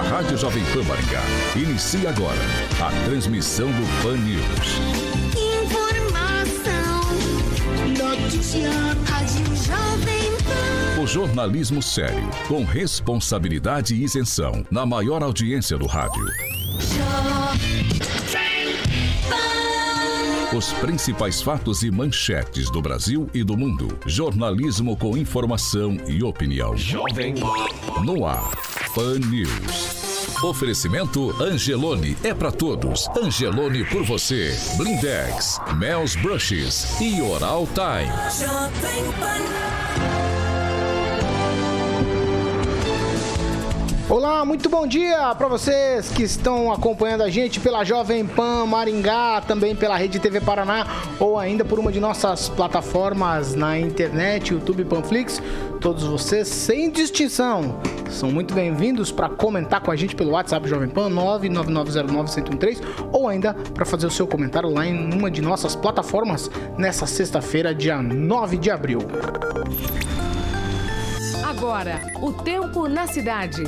[0.00, 1.22] A Rádio Jovem Pan Maringá
[1.54, 2.40] inicia agora
[2.80, 4.80] a transmissão do Pan News.
[7.98, 8.70] Notícia,
[9.04, 11.02] Rádio Jovem Pan.
[11.02, 16.24] O jornalismo sério, com responsabilidade e isenção, na maior audiência do rádio.
[20.56, 23.98] Os principais fatos e manchetes do Brasil e do mundo.
[24.06, 26.74] Jornalismo com informação e opinião.
[26.74, 27.34] Jovem
[28.02, 28.50] No ar.
[28.92, 29.99] Pan News.
[30.42, 33.06] Oferecimento Angelone é para todos.
[33.14, 34.56] Angelone por você.
[34.78, 38.10] Blindex, Mel's Brushes e Oral Time.
[44.10, 49.40] Olá, muito bom dia para vocês que estão acompanhando a gente pela Jovem Pan Maringá,
[49.40, 50.84] também pela Rede TV Paraná
[51.20, 55.40] ou ainda por uma de nossas plataformas na internet, YouTube Panflix.
[55.80, 60.88] Todos vocês, sem distinção, são muito bem-vindos para comentar com a gente pelo WhatsApp Jovem
[60.88, 66.50] Pan 99909-1013 ou ainda para fazer o seu comentário lá em uma de nossas plataformas
[66.76, 68.98] nessa sexta-feira, dia 9 de abril.
[71.50, 73.64] Agora, o tempo na cidade.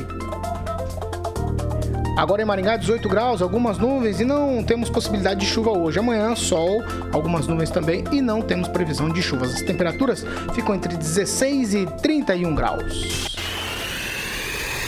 [2.16, 5.98] Agora em Maringá, 18 graus, algumas nuvens e não temos possibilidade de chuva hoje.
[5.98, 6.80] Amanhã, sol,
[7.12, 9.52] algumas nuvens também e não temos previsão de chuvas.
[9.54, 10.24] As temperaturas
[10.54, 13.36] ficam entre 16 e 31 graus.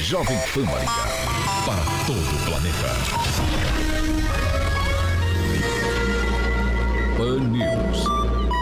[0.00, 0.92] Jovem Pan Maringá,
[1.66, 2.94] para todo o planeta.
[7.16, 8.04] Pan News,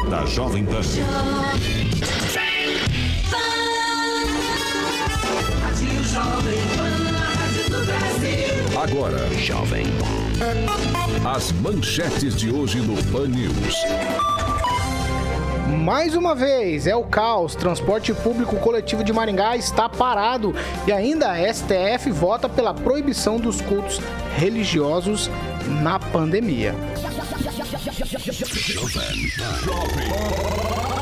[0.09, 0.83] da Jovem Pan.
[0.83, 1.11] Jovem
[3.31, 3.72] Pan,
[6.15, 8.79] Rádio do Brasil.
[8.83, 9.87] Agora, Jovem
[11.25, 13.77] As manchetes de hoje no Pan News.
[15.83, 17.55] Mais uma vez, é o caos.
[17.55, 20.55] Transporte público coletivo de Maringá está parado
[20.87, 23.99] e ainda a STF vota pela proibição dos cultos
[24.37, 25.31] religiosos
[25.81, 26.75] na pandemia.
[29.65, 31.02] Jovem Pan,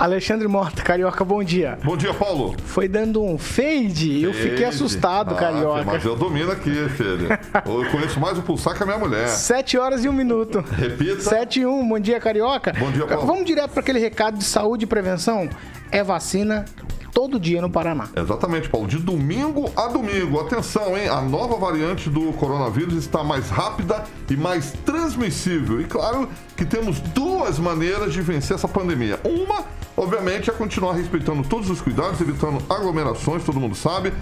[0.00, 1.78] Alexandre Mota, Carioca, bom dia.
[1.84, 2.56] Bom dia, Paulo.
[2.64, 5.84] Foi dando um fade e eu fiquei assustado, ah, Carioca.
[5.84, 7.28] Mas eu domino aqui, filho.
[7.66, 9.28] Eu conheço mais o pulsar que a minha mulher.
[9.28, 10.64] Sete horas e um minuto.
[10.72, 11.20] Repita.
[11.20, 11.86] Sete e um.
[11.86, 12.72] Bom dia, Carioca.
[12.72, 13.26] Bom dia, Paulo.
[13.26, 15.50] Vamos direto para aquele recado de saúde e prevenção?
[15.92, 16.64] É vacina
[17.12, 18.08] todo dia no Paraná.
[18.16, 18.86] Exatamente, Paulo.
[18.86, 20.40] De domingo a domingo.
[20.40, 21.08] Atenção, hein?
[21.08, 25.80] A nova variante do coronavírus está mais rápida e mais transmissível.
[25.80, 29.18] E claro que temos duas maneiras de vencer essa pandemia.
[29.24, 29.64] Uma
[30.00, 34.14] Obviamente é continuar respeitando todos os cuidados, evitando aglomerações, todo mundo sabe.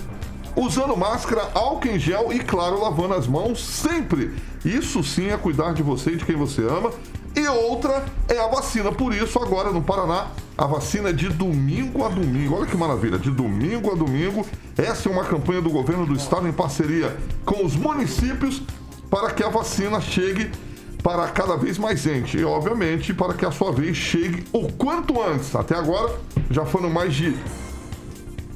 [0.56, 4.34] Usando máscara, álcool em gel e, claro, lavando as mãos sempre.
[4.64, 6.90] Isso sim é cuidar de você e de quem você ama.
[7.38, 8.90] E outra é a vacina.
[8.90, 10.26] Por isso, agora no Paraná,
[10.56, 12.56] a vacina é de domingo a domingo.
[12.56, 14.44] Olha que maravilha, de domingo a domingo.
[14.76, 18.60] Essa é uma campanha do governo do estado em parceria com os municípios
[19.08, 20.50] para que a vacina chegue
[21.00, 25.22] para cada vez mais gente e, obviamente, para que a sua vez chegue o quanto
[25.22, 25.54] antes.
[25.54, 26.18] Até agora,
[26.50, 27.36] já foram mais de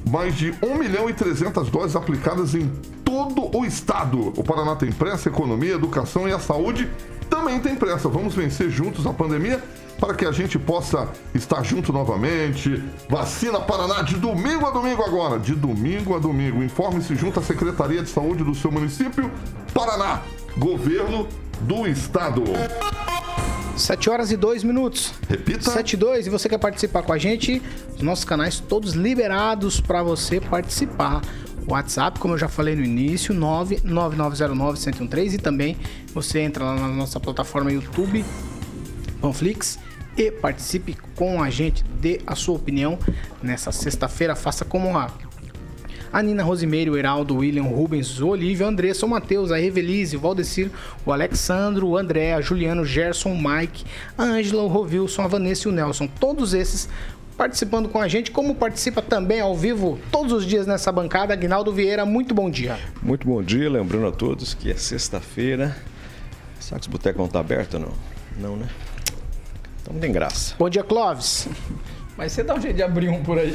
[0.09, 2.69] mais de 1 milhão e 300 doses aplicadas em
[3.05, 4.33] todo o estado.
[4.35, 6.89] O Paraná tem pressa, economia, educação e a saúde
[7.25, 8.09] também tem pressa.
[8.09, 9.61] Vamos vencer juntos a pandemia
[9.99, 12.83] para que a gente possa estar junto novamente.
[13.09, 16.63] Vacina Paraná de domingo a domingo agora, de domingo a domingo.
[16.63, 19.31] Informe-se junto à Secretaria de Saúde do seu município.
[19.73, 20.21] Paraná,
[20.57, 21.27] governo
[21.61, 22.43] do Estado.
[23.75, 25.13] 7 horas e 2 minutos.
[25.27, 25.71] Repita.
[25.71, 26.27] 7 e 2.
[26.27, 27.61] E você quer participar com a gente?
[27.95, 31.21] Os nossos canais todos liberados para você participar.
[31.67, 35.33] WhatsApp, como eu já falei no início, 99909-1013.
[35.33, 35.77] E também
[36.13, 38.23] você entra lá na nossa plataforma YouTube,
[39.21, 39.79] Panflix,
[40.17, 42.99] e participe com a gente, dê a sua opinião
[43.41, 44.35] nessa sexta-feira.
[44.35, 45.11] Faça como a
[46.13, 49.51] a Nina Rosimeiro, o Heraldo, o William, o Rubens, o Olívio, o Andressa, o Matheus,
[49.51, 50.69] a Revelise, o Valdecir,
[51.03, 53.83] o Alexandro, o André, a Juliano, o Gerson, o Mike,
[54.15, 56.07] a Ângela, o Rovilson, a Vanessa e o Nelson.
[56.19, 56.87] Todos esses
[57.43, 61.73] participando com a gente, como participa também ao vivo todos os dias nessa bancada, Agnaldo
[61.73, 62.79] Vieira, muito bom dia.
[63.01, 65.75] Muito bom dia, lembrando a todos que é sexta-feira.
[66.57, 67.91] Será que o boteco não está aberto ou não?
[68.37, 68.65] Não, né?
[69.81, 70.55] Então não tem graça.
[70.57, 71.49] Bom dia, Clóvis.
[72.15, 73.51] Mas você dá um jeito de abrir um por aí.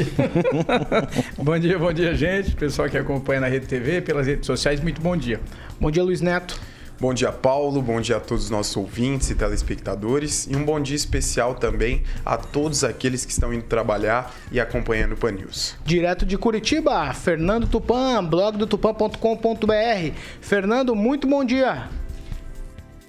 [1.43, 2.55] bom dia, bom dia, gente.
[2.57, 5.41] Pessoal que acompanha na Rede TV, pelas redes sociais, muito bom dia.
[5.81, 6.61] Bom dia, Luiz Neto.
[7.01, 7.81] Bom dia, Paulo.
[7.81, 10.49] Bom dia a todos os nossos ouvintes e telespectadores.
[10.51, 15.13] E um bom dia especial também a todos aqueles que estão indo trabalhar e acompanhando
[15.13, 15.77] o Pan News.
[15.85, 20.13] Direto de Curitiba, Fernando Tupan, blog do tupan.com.br.
[20.41, 21.89] Fernando, muito bom dia.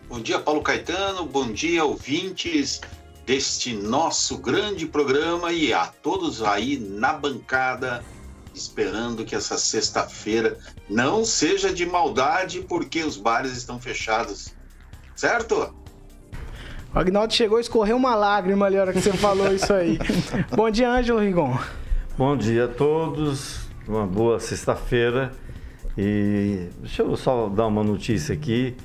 [0.08, 1.26] Bom dia, Paulo Caetano.
[1.26, 2.82] Bom dia, ouvintes
[3.26, 8.04] deste nosso grande programa e a todos aí na bancada
[8.60, 10.58] esperando que essa sexta-feira
[10.90, 14.54] não seja de maldade porque os bares estão fechados.
[15.16, 15.74] Certo?
[16.94, 19.98] O Agnaldo chegou e escorreu uma lágrima ali na hora que você falou isso aí.
[20.56, 21.58] Bom dia, Ângelo Rigon.
[22.18, 23.60] Bom dia a todos.
[23.88, 25.32] Uma boa sexta-feira.
[25.98, 28.76] E deixa eu só dar uma notícia aqui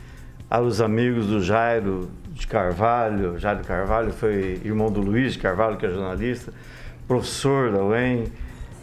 [0.48, 3.38] aos amigos do Jairo de Carvalho.
[3.38, 6.52] Jairo Carvalho foi irmão do Luiz de Carvalho, que é jornalista,
[7.06, 8.30] professor da UEM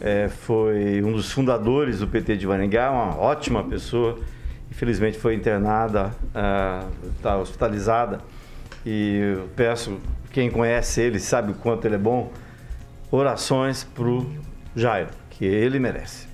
[0.01, 4.19] é, foi um dos fundadores do PT de Maringá, uma ótima pessoa.
[4.71, 6.11] Infelizmente foi internada,
[7.15, 8.19] está uh, hospitalizada.
[8.83, 9.99] E eu peço,
[10.31, 12.31] quem conhece ele sabe o quanto ele é bom,
[13.11, 14.25] orações para o
[14.75, 16.25] Jairo, que ele merece.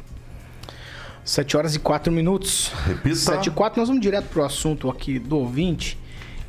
[1.26, 2.72] 7 horas e 4 minutos.
[2.86, 3.16] Repita.
[3.16, 6.00] 7 e 4, nós vamos direto para o assunto aqui do ouvinte.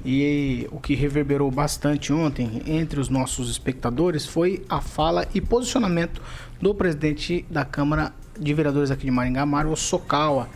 [0.04, 6.22] E o que reverberou bastante ontem entre os nossos espectadores foi a fala e posicionamento
[6.60, 10.48] do presidente da Câmara de Vereadores aqui de Maringá, Mário Sokawa.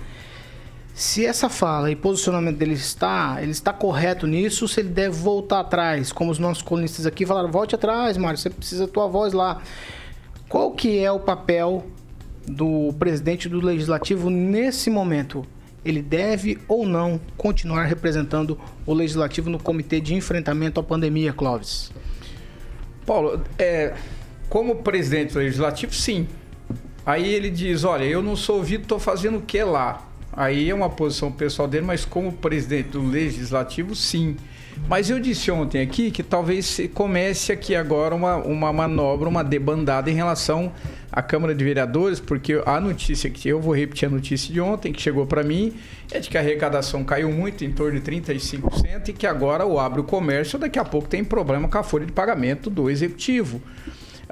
[0.95, 5.61] Se essa fala e posicionamento dele está, ele está correto nisso, se ele deve voltar
[5.61, 9.33] atrás, como os nossos colunistas aqui falaram, volte atrás, Mário, você precisa da tua voz
[9.33, 9.63] lá.
[10.49, 11.87] Qual que é o papel
[12.47, 15.47] do presidente do legislativo nesse momento?
[15.83, 21.91] Ele deve ou não continuar representando o legislativo no comitê de enfrentamento à pandemia, Clóvis?
[23.07, 23.95] Paulo, é,
[24.53, 26.29] como presidente legislativo, sim.
[27.07, 30.07] Aí ele diz: Olha, eu não sou ouvido, estou fazendo o que lá?
[30.31, 34.37] Aí é uma posição pessoal dele, mas como presidente do legislativo, sim.
[34.87, 40.11] Mas eu disse ontem aqui que talvez comece aqui agora uma, uma manobra, uma debandada
[40.11, 40.71] em relação
[41.11, 44.93] à Câmara de Vereadores, porque a notícia que eu vou repetir a notícia de ontem,
[44.93, 45.73] que chegou para mim,
[46.11, 49.81] é de que a arrecadação caiu muito, em torno de 35%, e que agora o
[49.81, 53.63] abre o comércio, daqui a pouco tem problema com a folha de pagamento do executivo.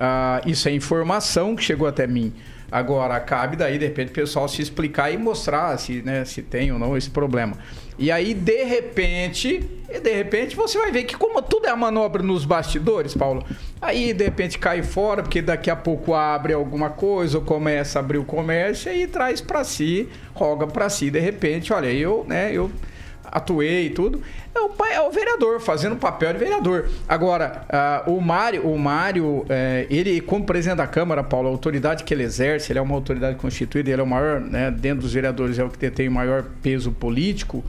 [0.03, 2.33] Ah, isso é informação que chegou até mim.
[2.73, 6.73] Agora, cabe daí, de repente, o pessoal se explicar e mostrar se, né, se tem
[6.73, 7.59] ou não esse problema.
[7.99, 9.59] E aí, de repente,
[10.03, 13.45] de repente, você vai ver que como tudo é a manobra nos bastidores, Paulo,
[13.83, 18.01] aí de repente cai fora, porque daqui a pouco abre alguma coisa, ou começa a
[18.01, 22.53] abrir o comércio e traz para si, roga para si, de repente, olha, eu, né,
[22.55, 22.71] eu
[23.31, 24.21] atuei e tudo,
[24.55, 26.89] é o, é o vereador, fazendo o papel de vereador.
[27.09, 27.65] Agora,
[28.07, 32.13] uh, o Mário, o Mário é, ele, como presidente da Câmara, Paulo, a autoridade que
[32.13, 35.59] ele exerce, ele é uma autoridade constituída, ele é o maior, né, dentro dos vereadores,
[35.59, 37.65] é o que detém o maior peso político,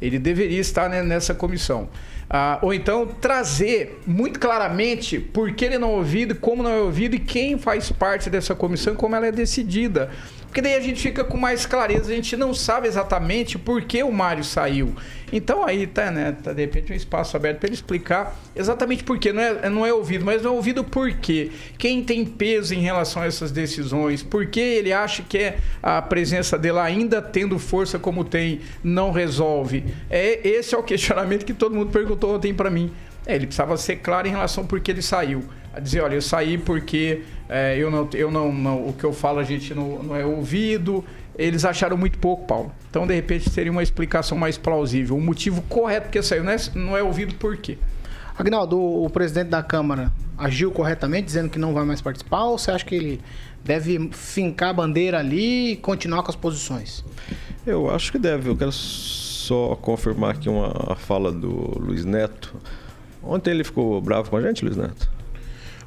[0.00, 1.88] ele deveria estar né, nessa comissão.
[2.26, 6.80] Uh, ou então trazer muito claramente por que ele não é ouvido, como não é
[6.80, 10.10] ouvido e quem faz parte dessa comissão e como ela é decidida.
[10.56, 14.02] Porque daí a gente fica com mais clareza, a gente não sabe exatamente por que
[14.02, 14.94] o Mário saiu.
[15.30, 16.34] Então aí tá, né?
[16.42, 19.34] Tá de repente um espaço aberto para ele explicar exatamente por quê.
[19.34, 21.50] Não é, não é ouvido, mas não é ouvido por quê.
[21.76, 24.22] Quem tem peso em relação a essas decisões?
[24.22, 29.10] Por que ele acha que é a presença dele ainda tendo força como tem, não
[29.10, 29.84] resolve?
[30.08, 32.90] É, esse é o questionamento que todo mundo perguntou ontem para mim.
[33.26, 35.44] É, ele precisava ser claro em relação por que ele saiu.
[35.76, 39.12] A dizer, olha, eu saí porque é, eu, não, eu não, não, o que eu
[39.12, 41.04] falo a gente não, não é ouvido.
[41.38, 42.72] Eles acharam muito pouco, Paulo.
[42.88, 45.14] Então, de repente, seria uma explicação mais plausível.
[45.14, 47.76] O motivo correto que saiu não é, não é ouvido por quê?
[48.38, 52.70] Agnaldo, o presidente da Câmara agiu corretamente, dizendo que não vai mais participar, ou você
[52.70, 53.20] acha que ele
[53.62, 57.04] deve fincar a bandeira ali e continuar com as posições?
[57.66, 58.48] Eu acho que deve.
[58.48, 62.54] Eu quero só confirmar aqui uma fala do Luiz Neto.
[63.22, 65.15] Ontem ele ficou bravo com a gente, Luiz Neto?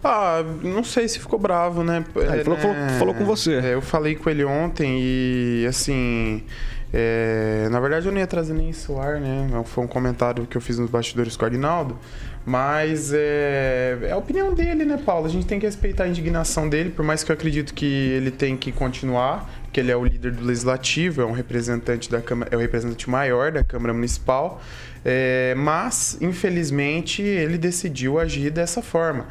[0.03, 2.06] Ah, não sei se ficou bravo, né?
[2.15, 3.56] Ah, ele falou, falou, falou, com você.
[3.56, 6.44] É, eu falei com ele ontem e, assim,
[6.94, 9.48] é, na verdade eu não ia trazer nem isso ar, né?
[9.65, 11.98] Foi um comentário que eu fiz nos bastidores com o Aguinaldo.
[12.46, 15.27] Mas é, é a opinião dele, né, Paulo?
[15.27, 18.32] A gente tem que respeitar a indignação dele, por mais que eu acredito que ele
[18.32, 19.48] tem que continuar.
[19.72, 23.08] que ele é o líder do legislativo, é um representante da Câmara, é o representante
[23.08, 24.60] maior da Câmara Municipal,
[25.06, 29.27] é, mas infelizmente ele decidiu agir dessa forma.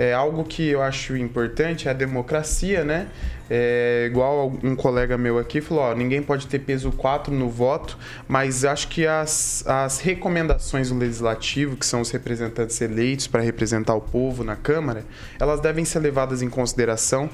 [0.00, 3.08] É algo que eu acho importante é a democracia, né?
[3.50, 7.96] É, igual um colega meu aqui falou, ó, ninguém pode ter peso 4 no voto,
[8.26, 13.94] mas acho que as, as recomendações do legislativo, que são os representantes eleitos para representar
[13.94, 15.02] o povo na Câmara,
[15.40, 17.30] elas devem ser levadas em consideração,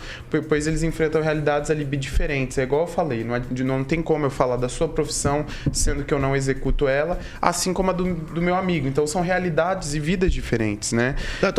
[0.49, 2.59] pois eles enfrentam realidades ali diferentes.
[2.59, 6.05] É igual eu falei, não, é, não tem como eu falar da sua profissão, sendo
[6.05, 8.87] que eu não executo ela, assim como a do, do meu amigo.
[8.87, 11.17] Então são realidades e vidas diferentes, né?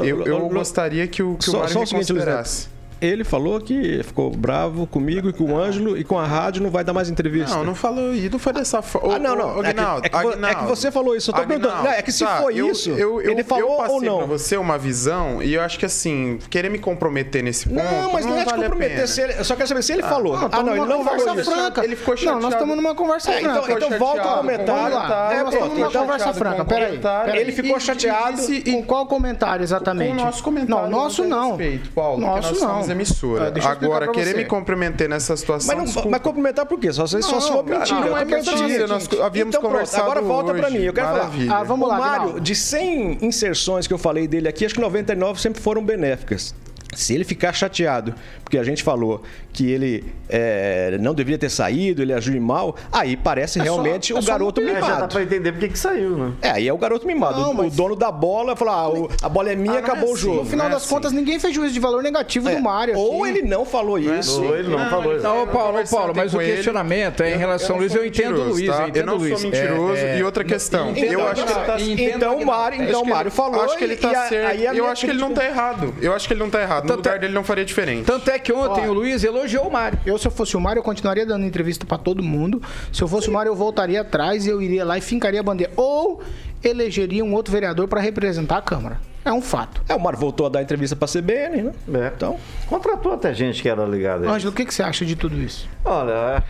[0.07, 2.74] Eu, eu gostaria que o, que o Mário me considerasse
[3.05, 6.69] ele falou que ficou bravo comigo e com o Ângelo e com a rádio não
[6.69, 7.55] vai dar mais entrevista.
[7.55, 9.15] Não, não falou isso, não foi dessa forma.
[9.15, 9.63] Ah, não, não.
[9.63, 11.89] É, que, é, que, é, que, você falou isso, eu tô Aguinaldo, perguntando.
[11.89, 14.17] Não, é que se tá, foi eu, isso, eu, eu, ele falou eu ou não?
[14.19, 17.83] pra você uma visão e eu acho que assim, querer me comprometer nesse ponto.
[17.83, 19.07] Não, mas não, não é vale te comprometer.
[19.07, 20.37] Se ele, eu só quero saber se ele ah, falou.
[20.37, 21.51] Não, ah, não, ele não falou isso.
[21.51, 21.83] Franca.
[21.83, 22.35] Ele ficou chateado.
[22.35, 23.71] Não, nós estamos numa conversa é, franca.
[23.71, 24.97] Então, então volta ao comentário.
[25.35, 26.65] É, pronto, então conversa franca.
[26.65, 26.99] Peraí.
[27.39, 28.41] Ele ficou chateado.
[28.65, 30.15] Com qual comentário exatamente?
[30.15, 30.89] Com o nosso comentário.
[30.89, 31.57] Não, nosso não.
[31.93, 32.94] Paulo, nosso não.
[32.95, 33.53] Emissora.
[33.63, 35.75] Agora, querer me comprometer nessa situação.
[35.75, 36.91] Mas, não, mas cumprimentar por quê?
[36.91, 37.99] Só, não, só se for mentira.
[37.99, 38.87] Não, não é mentira.
[38.87, 40.61] Nós havíamos então, conversado Agora volta hoje.
[40.61, 40.79] pra mim.
[40.79, 41.47] Eu quero Maravilha.
[41.47, 41.61] falar.
[41.61, 44.81] Ah, vamos o lá, Mário, de 100 inserções que eu falei dele aqui, acho que
[44.81, 46.53] 99 sempre foram benéficas.
[46.95, 52.01] Se ele ficar chateado, porque a gente falou que ele é, não deveria ter saído,
[52.01, 54.85] ele agiu mal, aí parece é realmente só, o é garoto mimado.
[54.85, 56.33] É, já dá pra entender por que saiu, né?
[56.41, 57.39] É, aí é o garoto mimado.
[57.39, 57.73] Não, mas...
[57.73, 60.17] O dono da bola falou: ah, a bola é minha, ah, acabou é assim, o
[60.17, 60.43] jogo.
[60.43, 60.93] No final das assim.
[60.93, 62.97] contas, ninguém fez juízo de valor negativo do Mário.
[62.97, 64.43] Ou ele não falou isso.
[64.43, 65.23] Ou ele não, falou isso.
[65.23, 68.69] Não, Paulo, Paulo, mas o questionamento é em relação ao Luiz, eu entendo o Luiz.
[68.93, 70.01] Eu não sou mentiroso.
[70.17, 72.15] E outra questão, eu acho que ele tá.
[72.15, 73.61] Então o Mário, então o Mário falou.
[73.61, 74.61] Acho que ele tá certo.
[74.75, 75.93] Eu acho que ele não tá errado.
[76.01, 76.84] Eu acho que ele não tá errado.
[76.85, 78.05] No lugar dele não faria diferente.
[78.05, 79.99] Tanto é que ontem o Luiz elogiou o Mário.
[80.05, 82.61] Eu, se eu fosse o Mário, eu continuaria dando entrevista para todo mundo.
[82.91, 85.43] Se eu fosse o Mário, eu voltaria atrás e eu iria lá e fincaria a
[85.43, 85.71] bandeira.
[85.75, 86.21] Ou
[86.63, 88.99] elegeria um outro vereador para representar a Câmara.
[89.23, 89.81] É um fato.
[89.89, 91.73] É, o Mário voltou a dar entrevista para a CBN, né?
[91.95, 92.11] É.
[92.15, 92.37] Então,
[92.67, 94.29] contratou até gente que era ligada.
[94.29, 95.67] Ângelo, o que, que você acha de tudo isso?
[95.83, 96.43] Olha,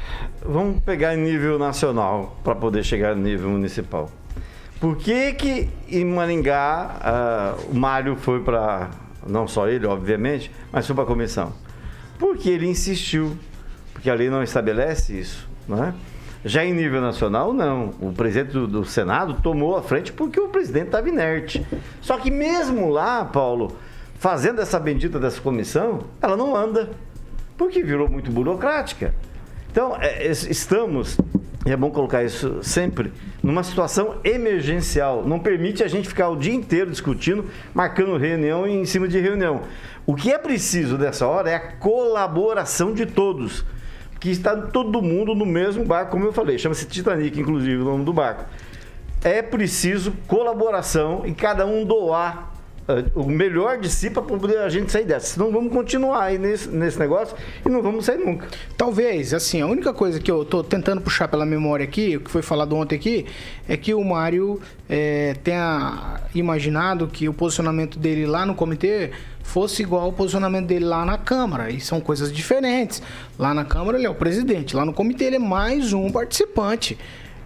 [0.43, 4.11] vamos pegar em nível nacional para poder chegar no nível municipal.
[4.79, 8.89] Por que que em Maringá uh, o Mário foi para
[9.25, 11.53] não só ele, obviamente, mas para a comissão?
[12.19, 13.37] Porque ele insistiu,
[13.93, 15.93] porque a lei não estabelece isso, não é?
[16.45, 17.91] Já em nível nacional, não.
[17.99, 21.65] O presidente do, do Senado tomou a frente porque o presidente estava inerte.
[22.01, 23.75] Só que mesmo lá, Paulo,
[24.19, 26.91] fazendo essa bendita dessa comissão, ela não anda,
[27.57, 29.15] porque virou muito burocrática.
[29.71, 31.17] Então, é, estamos,
[31.65, 35.25] e é bom colocar isso sempre, numa situação emergencial.
[35.25, 39.61] Não permite a gente ficar o dia inteiro discutindo, marcando reunião em cima de reunião.
[40.05, 43.65] O que é preciso nessa hora é a colaboração de todos.
[44.19, 48.05] Que está todo mundo no mesmo barco, como eu falei, chama-se Titanic, inclusive, o nome
[48.05, 48.45] do barco.
[49.23, 52.54] É preciso colaboração e cada um doar
[53.15, 55.33] o melhor de si para poder a gente sair dessa.
[55.33, 58.47] Senão vamos continuar aí nesse, nesse negócio e não vamos sair nunca.
[58.77, 62.29] Talvez, assim, a única coisa que eu estou tentando puxar pela memória aqui, o que
[62.29, 63.25] foi falado ontem aqui,
[63.67, 69.11] é que o Mário é, tenha imaginado que o posicionamento dele lá no comitê
[69.41, 71.71] fosse igual ao posicionamento dele lá na Câmara.
[71.71, 73.01] E são coisas diferentes.
[73.37, 76.97] Lá na Câmara ele é o presidente, lá no comitê ele é mais um participante.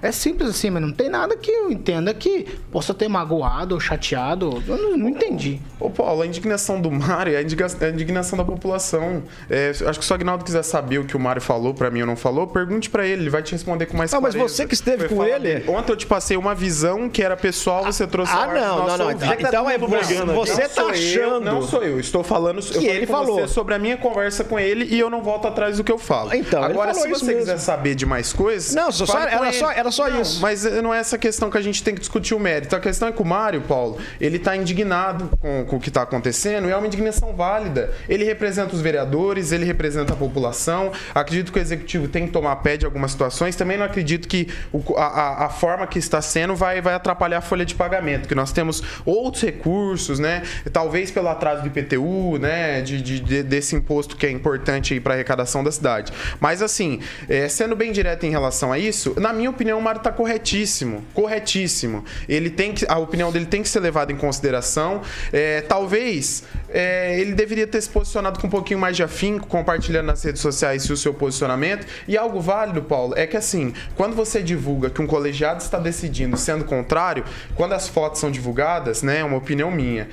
[0.02, 3.82] É simples assim, mas não tem nada que eu entenda que possa ter magoado ou
[3.82, 4.64] chateado.
[4.68, 5.60] Eu não, não entendi.
[5.80, 9.24] Ô, Paulo, a indignação do Mário é a indignação da população.
[9.50, 12.02] É, acho que se o Agnaldo quiser saber o que o Mário falou para mim
[12.02, 14.66] ou não falou, pergunte para ele, ele vai te responder com mais Não, mas você
[14.66, 15.70] que esteve Foi com ele.
[15.70, 19.12] Ontem eu te passei uma visão que era pessoal, você trouxe Ah, não, não, não.
[19.12, 21.20] Então, então é você, você tá achando.
[21.20, 24.86] Eu, não sou eu, estou falando que ele falou sobre a minha conversa com ele
[24.86, 26.34] e eu não volto atrás do que eu falo.
[26.34, 28.74] Então, Agora, se você quiser saber de mais coisas.
[28.74, 30.42] Não, só, era, só, era só não, isso.
[30.42, 32.76] Mas não é essa questão que a gente tem que discutir o mérito.
[32.76, 36.02] A questão é que o Mário, Paulo, ele está indignado com, com o que está
[36.02, 37.94] acontecendo e é uma indignação válida.
[38.08, 40.92] Ele representa os vereadores, ele representa a população.
[41.14, 43.56] Acredito que o executivo tem que tomar pé de algumas situações.
[43.56, 47.42] Também não acredito que o, a, a, forma que está sendo vai, vai atrapalhar a
[47.42, 50.44] folha de pagamento, que nós temos outros recursos, né?
[50.72, 52.82] Talvez pelo atraso do IPTU, né?
[52.82, 56.12] De, de, de desse imposto que é importante para a arrecadação da cidade.
[56.40, 60.00] Mas assim, é, sendo bem direto em relação a isso, na minha opinião, o Mário
[60.00, 62.06] corretíssimo corretíssimo, corretíssimo.
[62.28, 65.02] Ele tem que, a opinião dele tem que ser levada em consideração.
[65.32, 70.08] É, talvez é, ele deveria ter se posicionado com um pouquinho mais de afinco, compartilhando
[70.08, 71.86] nas redes sociais o seu posicionamento.
[72.08, 76.38] E algo válido, Paulo, é que assim, quando você divulga que um colegiado está decidindo
[76.38, 77.24] sendo contrário,
[77.56, 80.08] quando as fotos são divulgadas, né, é uma opinião minha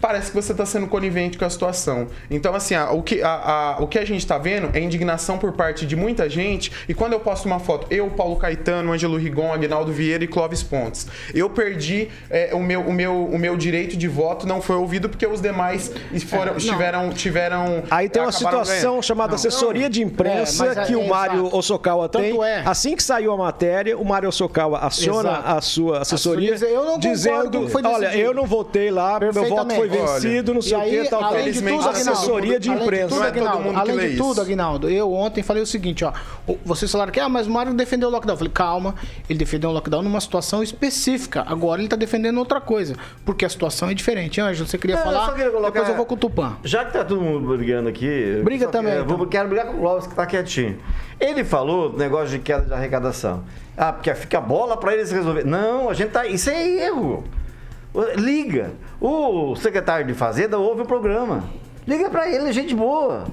[0.00, 2.06] parece que você está sendo conivente com a situação.
[2.30, 3.28] Então, assim, a, o, que, a,
[3.78, 6.72] a, o que a gente está vendo é indignação por parte de muita gente.
[6.88, 10.62] E quando eu posto uma foto, eu, Paulo Caetano, Ângelo Rigon, Agnaldo Vieira e Clóvis
[10.62, 14.76] Pontes, eu perdi é, o, meu, o, meu, o meu direito de voto, não foi
[14.76, 15.92] ouvido porque os demais
[16.28, 16.58] foram, É, não.
[16.58, 17.82] tiveram, tiveram.
[17.90, 19.02] Aí tem uma situação ganhando.
[19.04, 19.34] chamada Não.
[19.36, 21.56] assessoria de imprensa É, mas que é- o Mário exato.
[21.56, 22.42] Osokawa Tanto tem.
[22.44, 22.62] é.
[22.64, 25.48] Assim que saiu a matéria, o Mário Osokawa aciona Exato.
[25.48, 29.32] a sua assessoria, Assessoria, eu não concordo dizendo: olha, decidido." eu não votei lá, meu
[29.32, 29.89] voto foi.
[29.90, 31.28] Vencido, não sei E o aí, que, tal, tal.
[31.34, 33.08] além de tudo, assessoria de além imprensa.
[33.08, 36.12] tudo, é Aguinaldo, além de tudo, Aguinaldo, eu ontem falei o seguinte, ó.
[36.64, 38.34] Vocês falaram que, ah, mas o Mário defendeu o lockdown.
[38.34, 38.94] Eu falei, calma,
[39.28, 41.44] ele defendeu o lockdown numa situação específica.
[41.46, 42.94] Agora ele tá defendendo outra coisa.
[43.24, 44.40] Porque a situação é diferente.
[44.40, 45.26] Ângelo, você queria Não, eu falar?
[45.26, 46.56] só queria colocar- Depois eu vou com o Tupã.
[46.64, 48.06] Já que tá todo mundo brigando aqui.
[48.06, 49.16] eu Briga só também, quero- então.
[49.16, 50.78] vou- quero brigar com o Clóvis que tá quietinho.
[51.18, 53.44] Ele falou do negócio de queda de arrecadação.
[53.76, 55.44] Ah, porque fica a bola para eles resolver.
[55.44, 56.26] Não, a gente tá.
[56.26, 57.24] Isso é erro.
[58.16, 58.72] Liga.
[59.00, 61.44] O secretário de Fazenda ouve o programa.
[61.86, 63.24] Liga para ele, gente boa.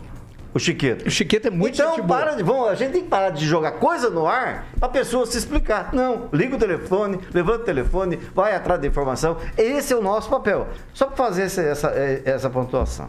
[0.54, 1.08] O Chiqueto.
[1.08, 2.20] O Chiqueta é muito então, gente boa.
[2.20, 5.26] para de, vamos, a gente tem que parar de jogar coisa no ar pra pessoa
[5.26, 5.90] se explicar.
[5.94, 9.38] Não, liga o telefone, levanta o telefone, vai atrás da informação.
[9.56, 10.68] Esse é o nosso papel.
[10.94, 11.94] Só para fazer essa, essa,
[12.26, 13.08] essa pontuação.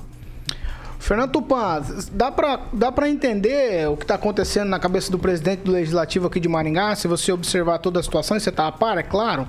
[0.99, 1.81] Fernando Tupan,
[2.13, 6.27] dá pra, dá pra entender o que tá acontecendo na cabeça do presidente do Legislativo
[6.27, 6.95] aqui de Maringá?
[6.97, 9.49] Se você observar toda a situação, e você tá a par, é claro.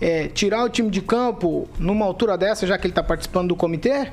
[0.00, 3.56] É, tirar o time de campo numa altura dessa, já que ele tá participando do
[3.56, 4.10] comitê?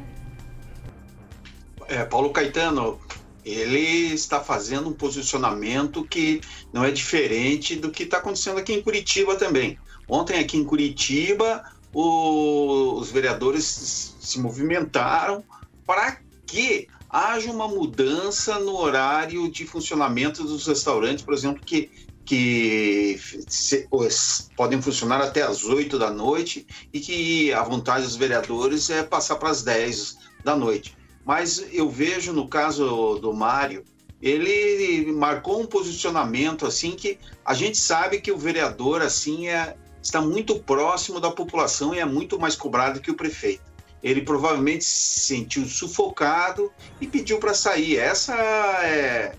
[1.87, 2.99] É, Paulo Caetano,
[3.43, 6.39] ele está fazendo um posicionamento que
[6.71, 9.77] não é diferente do que está acontecendo aqui em Curitiba também.
[10.07, 11.63] Ontem aqui em Curitiba,
[11.93, 15.43] o- os vereadores se movimentaram
[15.85, 21.89] para que haja uma mudança no horário de funcionamento dos restaurantes, por exemplo, que,
[22.25, 28.15] que se- os- podem funcionar até às 8 da noite e que a vontade dos
[28.15, 30.95] vereadores é passar para as 10 da noite.
[31.25, 33.83] Mas eu vejo no caso do Mário,
[34.21, 40.21] ele marcou um posicionamento assim que a gente sabe que o vereador assim é, está
[40.21, 43.63] muito próximo da população e é muito mais cobrado que o prefeito.
[44.01, 47.97] Ele provavelmente se sentiu sufocado e pediu para sair.
[47.97, 48.35] Essa
[48.83, 49.35] é,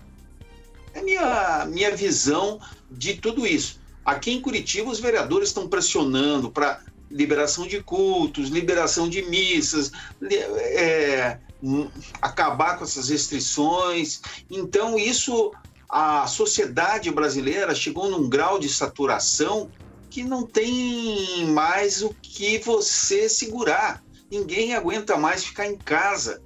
[0.93, 2.59] é minha minha visão
[2.97, 3.79] de tudo isso.
[4.03, 6.79] Aqui em Curitiba os vereadores estão pressionando para
[7.09, 11.89] liberação de cultos, liberação de missas, é, hum,
[12.21, 14.21] acabar com essas restrições.
[14.49, 15.51] Então, isso,
[15.89, 19.69] a sociedade brasileira chegou num grau de saturação
[20.09, 24.01] que não tem mais o que você segurar.
[24.31, 26.41] Ninguém aguenta mais ficar em casa.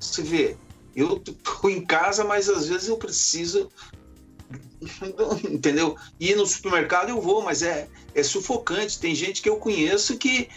[0.00, 0.56] Você vê,
[0.94, 3.68] eu estou em casa, mas às vezes eu preciso.
[5.48, 5.96] Entendeu?
[6.18, 8.98] Ir no supermercado eu vou, mas é, é sufocante.
[8.98, 10.48] Tem gente que eu conheço que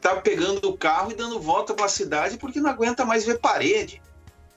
[0.00, 4.00] tá pegando o carro e dando volta pela cidade porque não aguenta mais ver parede.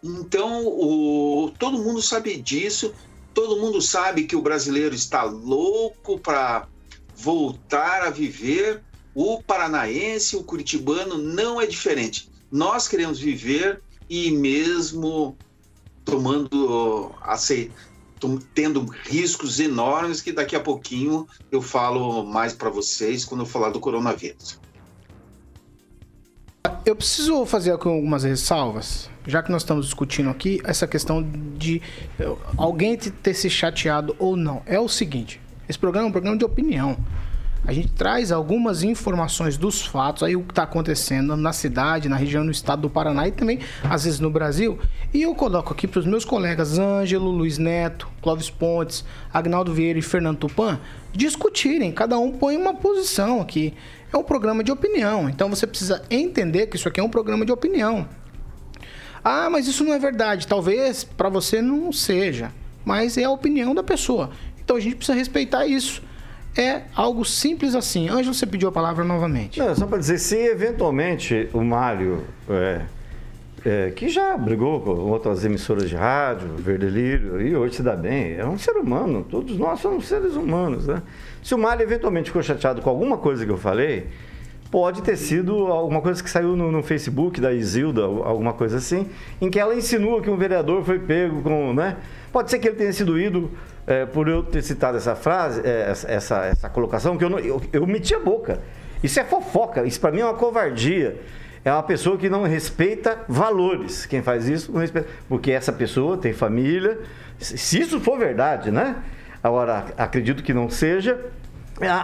[0.02, 2.94] Então, o, todo mundo sabe disso,
[3.34, 6.68] todo mundo sabe que o brasileiro está louco para
[7.16, 8.84] voltar a viver.
[9.16, 12.30] O paranaense, o curitibano não é diferente.
[12.52, 15.38] Nós queremos viver e mesmo
[16.04, 17.93] tomando acei- tom-
[18.54, 23.70] tendo riscos enormes que daqui a pouquinho eu falo mais para vocês quando eu falar
[23.70, 24.60] do coronavírus.
[26.86, 31.24] Eu preciso fazer algumas ressalvas, já que nós estamos discutindo aqui essa questão
[31.58, 31.82] de
[32.20, 34.62] eh, alguém te- ter se chateado ou não.
[34.66, 36.98] É o seguinte: esse programa é um programa de opinião.
[37.65, 42.17] A gente traz algumas informações dos fatos, aí o que está acontecendo na cidade, na
[42.17, 44.78] região, no estado do Paraná e também, às vezes, no Brasil.
[45.13, 49.97] E eu coloco aqui para os meus colegas Ângelo, Luiz Neto, Clóvis Pontes, Agnaldo Vieira
[49.97, 50.78] e Fernando Tupan
[51.13, 51.91] discutirem.
[51.93, 53.73] Cada um põe uma posição aqui.
[54.12, 55.30] É um programa de opinião.
[55.30, 58.08] Então você precisa entender que isso aqui é um programa de opinião.
[59.23, 60.47] Ah, mas isso não é verdade.
[60.47, 62.52] Talvez para você não seja,
[62.84, 64.32] mas é a opinião da pessoa.
[64.62, 66.02] Então a gente precisa respeitar isso.
[66.56, 68.10] É algo simples assim.
[68.10, 69.60] Ângelo, você pediu a palavra novamente.
[69.60, 72.82] Não, só para dizer, se eventualmente o Mário, é,
[73.66, 78.36] é, que já brigou com outras emissoras de rádio, Verdelírio, e hoje se dá bem,
[78.36, 81.02] é um ser humano, todos nós somos seres humanos, né?
[81.42, 84.08] Se o Mário eventualmente ficou chateado com alguma coisa que eu falei,
[84.70, 89.08] pode ter sido alguma coisa que saiu no, no Facebook da Isilda, alguma coisa assim,
[89.42, 91.98] em que ela insinua que um vereador foi pego com, né?
[92.32, 93.52] Pode ser que ele tenha sido ídolo
[93.86, 97.62] é, por eu ter citado essa frase, é, essa, essa, colocação, que eu, não, eu,
[97.72, 98.60] eu meti a boca.
[99.04, 101.19] Isso é fofoca, isso para mim é uma covardia.
[101.65, 104.06] É uma pessoa que não respeita valores.
[104.06, 105.08] Quem faz isso não respeita.
[105.30, 107.00] Porque essa pessoa tem família.
[107.39, 108.98] Se isso for verdade, né?
[109.41, 111.19] Agora, acredito que não seja.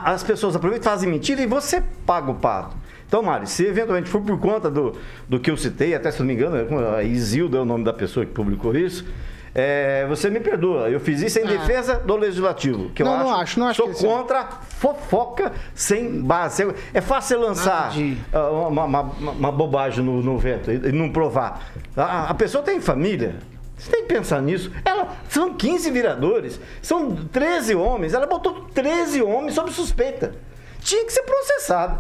[0.03, 2.75] As pessoas aproveitam, fazem mentira e você paga o pato.
[3.05, 4.95] Então, Mari, se eventualmente for por conta do,
[5.27, 7.91] do que eu citei, até se não me engano, a Isilda é o nome da
[7.91, 9.05] pessoa que publicou isso,
[9.53, 11.47] é, você me perdoa, eu fiz isso em Ah.
[11.47, 12.89] defesa do legislativo.
[12.91, 14.43] Que Não, eu não acho, acho, não acho Sou é- contra
[14.79, 16.67] fofoca sem base.
[16.93, 17.91] É fácil você lançar
[18.33, 21.71] ah, uma, uma- uma bobagem no, no vento e, não provar.
[21.95, 23.35] A, a pessoa tem família.
[23.77, 24.71] Você tem que pensar nisso.
[24.83, 28.13] Ela, são 15 vereadores, são 13 homens.
[28.13, 30.33] Ela botou 13 homens sob suspeita.
[30.81, 31.97] Tinha que ser processado.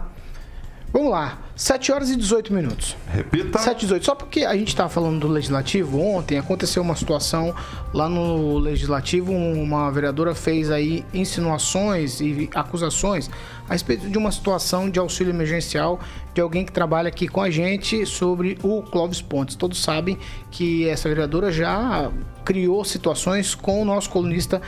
[0.91, 2.97] Vamos lá, 7 horas e 18 minutos.
[3.07, 3.59] Repita.
[3.59, 4.05] 7 e 18.
[4.05, 7.53] Só porque a gente estava falando do legislativo, ontem aconteceu uma situação
[7.93, 13.29] lá no legislativo, uma vereadora fez aí insinuações e acusações
[13.69, 15.99] a respeito de uma situação de auxílio emergencial
[16.33, 19.55] de alguém que trabalha aqui com a gente sobre o Clóvis Pontes.
[19.55, 20.17] Todos sabem
[20.49, 22.11] que essa vereadora já
[22.43, 24.59] criou situações com o nosso colunista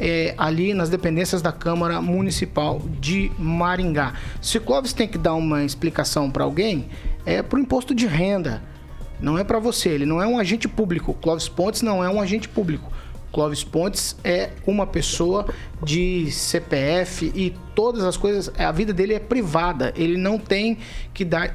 [0.00, 4.14] eh, ali nas dependências da Câmara Municipal de Maringá.
[4.42, 6.88] Se Clóvis tem que dar uma explicação para alguém,
[7.24, 8.60] é para o imposto de renda.
[9.20, 11.14] Não é para você, ele não é um agente público.
[11.14, 12.90] Clóvis Pontes não é um agente público.
[13.32, 15.46] Clóvis Pontes é uma pessoa
[15.82, 19.92] de CPF e todas as coisas, a vida dele é privada.
[19.96, 20.78] Ele não tem
[21.12, 21.54] que dar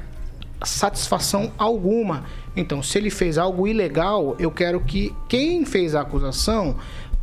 [0.64, 2.24] satisfação alguma.
[2.56, 6.76] Então, se ele fez algo ilegal, eu quero que quem fez a acusação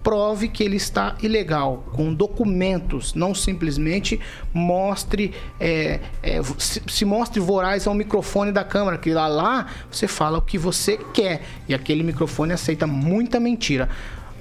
[0.03, 4.19] prove que ele está ilegal, com documentos, não simplesmente
[4.53, 10.39] mostre, é, é, se, mostre voraz ao microfone da câmera, que lá, lá você fala
[10.39, 13.89] o que você quer e aquele microfone aceita muita mentira.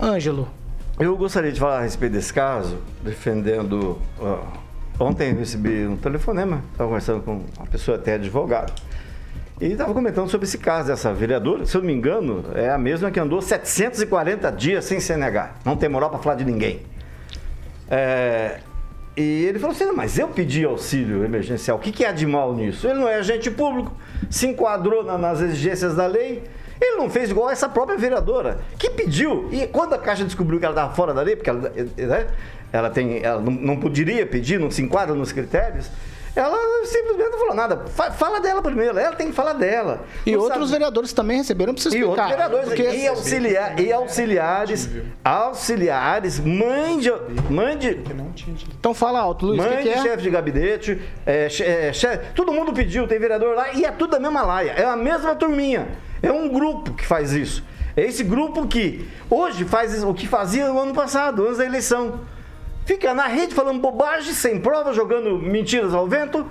[0.01, 0.49] Ângelo,
[0.99, 3.99] Eu gostaria de falar a respeito desse caso, defendendo.
[4.19, 4.39] ó,
[4.99, 8.73] ontem recebi um telefonema, estava conversando com uma pessoa até advogado.
[9.61, 12.79] E estava comentando sobre esse caso dessa vereadora, se eu não me engano, é a
[12.79, 15.51] mesma que andou 740 dias sem CNH.
[15.65, 16.81] Não tem moral para falar de ninguém.
[17.91, 18.59] É,
[19.17, 21.77] e ele falou assim: "Não, mas eu pedi auxílio emergencial.
[21.77, 22.87] O que, que há de mal nisso?
[22.87, 23.93] Ele não é agente público,
[24.31, 26.43] se enquadrou na- nas exigências da lei.
[26.81, 29.49] Ele não fez igual essa própria vereadora, que pediu.
[29.53, 32.27] E quando a Caixa descobriu que ela estava fora da lei, porque ela, né,
[32.73, 35.91] ela, tem, ela não, não poderia pedir, não se enquadra nos critérios,
[36.37, 37.85] ela simplesmente não falou nada.
[37.89, 40.05] Fa- fala dela primeiro, ela tem que falar dela.
[40.25, 42.11] e Não outros sabe- vereadores também receberam para você e explicar.
[42.11, 44.89] outros vereadores Porque- e, auxiliar, e auxiliares,
[45.25, 47.11] auxiliares, mãe de,
[47.51, 47.99] mãe de,
[48.79, 50.03] Então fala alto, Luiz, que, mãe que de é?
[50.03, 54.11] chefe de gabinete, é, é, chefe- todo mundo pediu, tem vereador lá, e é tudo
[54.13, 55.89] da mesma laia, é a mesma turminha.
[56.23, 57.65] É um grupo que faz isso.
[57.97, 62.21] É esse grupo que hoje faz o que fazia no ano passado, antes da eleição.
[62.91, 66.45] Fica na rede falando bobagem, sem prova, jogando mentiras ao vento.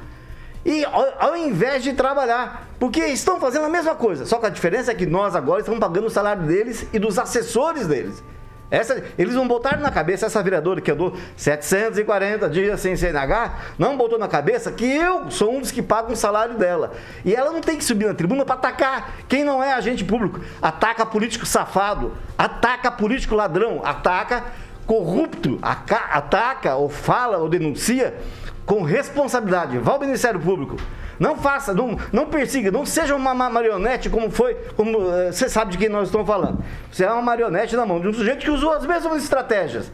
[0.66, 4.90] E ao, invés de trabalhar, porque estão fazendo a mesma coisa, só que a diferença
[4.90, 8.24] é que nós agora estamos pagando o salário deles e dos assessores deles.
[8.72, 13.98] Essa, eles não botaram na cabeça, essa vereadora que andou 740 dias sem CNH, não
[13.98, 16.94] botou na cabeça que eu sou um dos que pagam o salário dela.
[17.26, 20.40] E ela não tem que subir na tribuna para atacar quem não é agente público.
[20.62, 24.46] Ataca político safado, ataca político ladrão, ataca
[24.94, 28.16] corrupto, aca- ataca ou fala ou denuncia
[28.66, 29.78] com responsabilidade.
[29.78, 30.78] Vá ao Ministério Público.
[31.20, 35.48] Não faça, não, não persiga, não seja uma ma- marionete como foi, como eh, você
[35.48, 36.64] sabe de quem nós estamos falando.
[36.92, 39.92] Você é uma marionete na mão de um sujeito que usou as mesmas estratégias,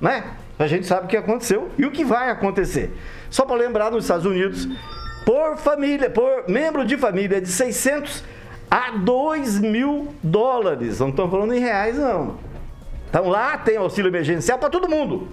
[0.00, 0.24] né?
[0.58, 2.90] A gente sabe o que aconteceu e o que vai acontecer.
[3.30, 4.66] Só para lembrar, nos Estados Unidos,
[5.24, 8.24] por família, por membro de família, de 600
[8.68, 10.98] a 2 mil dólares.
[10.98, 12.50] Não estamos falando em reais, não.
[13.12, 15.28] Então lá tem auxílio emergencial para todo mundo.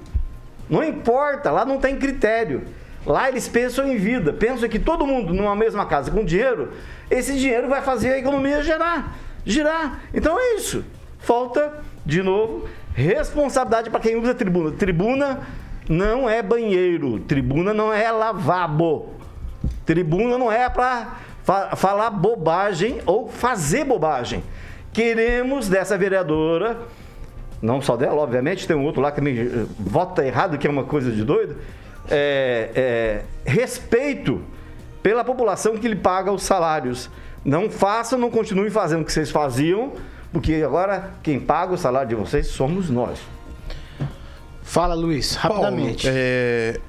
[0.69, 2.63] Não importa, lá não tem critério.
[3.05, 6.73] Lá eles pensam em vida, pensam que todo mundo numa mesma casa com dinheiro,
[7.09, 9.15] esse dinheiro vai fazer a economia gerar,
[9.45, 10.01] girar.
[10.13, 10.83] Então é isso.
[11.19, 14.71] Falta, de novo, responsabilidade para quem usa tribuna.
[14.71, 15.39] Tribuna
[15.87, 19.13] não é banheiro, tribuna não é lavabo.
[19.85, 21.15] Tribuna não é para
[21.45, 24.43] fa- falar bobagem ou fazer bobagem.
[24.91, 26.77] Queremos dessa vereadora
[27.61, 30.69] não só dela, obviamente, tem um outro lá que também eh, vota errado, que é
[30.69, 31.57] uma coisa de doido.
[32.09, 34.41] É, é, respeito
[35.03, 37.09] pela população que lhe paga os salários.
[37.43, 39.93] Não façam, não continuem fazendo o que vocês faziam,
[40.31, 43.19] porque agora quem paga o salário de vocês somos nós.
[44.61, 46.03] Fala, Luiz, rapidamente.
[46.03, 46.79] Paulo, é,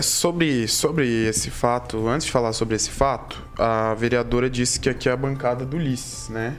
[0.00, 5.08] sobre, sobre esse fato, antes de falar sobre esse fato, a vereadora disse que aqui
[5.08, 6.56] é a bancada do Ulisses, né?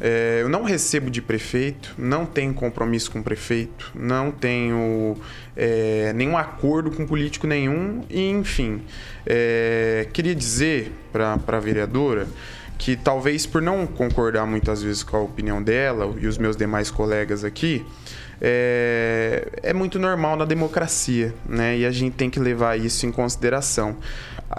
[0.00, 5.16] É, eu não recebo de prefeito, não tenho compromisso com prefeito, não tenho
[5.56, 8.82] é, nenhum acordo com político nenhum, e enfim.
[9.26, 12.26] é, queria dizer para a vereadora
[12.78, 16.90] que talvez por não concordar muitas vezes com a opinião dela e os meus demais
[16.90, 17.86] colegas aqui,
[18.40, 21.78] é, é muito normal na democracia, né?
[21.78, 23.96] E a gente tem que levar isso em consideração.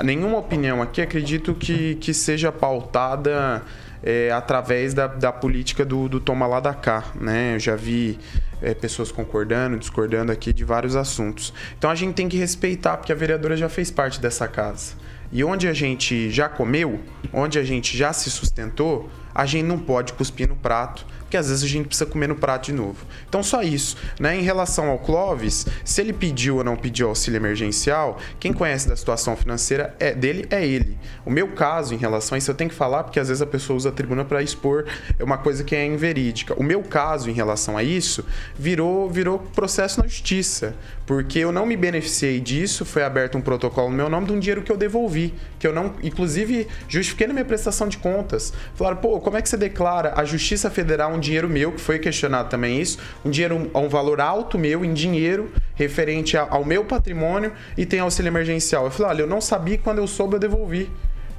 [0.02, 3.62] nenhuma opinião aqui acredito que, que seja pautada
[4.04, 7.56] é, através da, da política do, do toma lá da cá, né?
[7.56, 8.20] Eu já vi
[8.62, 11.54] é, pessoas concordando, discordando aqui de vários assuntos.
[11.78, 14.94] Então a gente tem que respeitar, porque a vereadora já fez parte dessa casa.
[15.32, 17.00] E onde a gente já comeu,
[17.32, 21.50] onde a gente já se sustentou, a gente não pode cuspir no prato porque às
[21.50, 23.08] vezes a gente precisa comer no prato de novo.
[23.28, 24.38] Então só isso, né?
[24.38, 28.96] Em relação ao Clóvis, se ele pediu ou não pediu auxílio emergencial, quem conhece da
[28.96, 30.96] situação financeira é dele é ele.
[31.26, 33.48] O meu caso em relação a isso eu tenho que falar porque às vezes a
[33.48, 34.86] pessoa usa a tribuna para expor
[35.20, 36.54] uma coisa que é inverídica.
[36.54, 38.24] O meu caso em relação a isso
[38.56, 43.90] virou virou processo na justiça, porque eu não me beneficiei disso, foi aberto um protocolo
[43.90, 47.34] no meu nome de um dinheiro que eu devolvi, que eu não, inclusive, justifiquei na
[47.34, 48.54] minha prestação de contas.
[48.76, 52.00] Falaram, pô, como é que você declara a Justiça Federal um dinheiro meu, que foi
[52.00, 57.52] questionado também isso, um dinheiro, um valor alto meu em dinheiro referente ao meu patrimônio
[57.78, 58.86] e tem auxílio emergencial.
[58.86, 60.90] Eu falei, olha, eu não sabia quando eu soube eu devolvi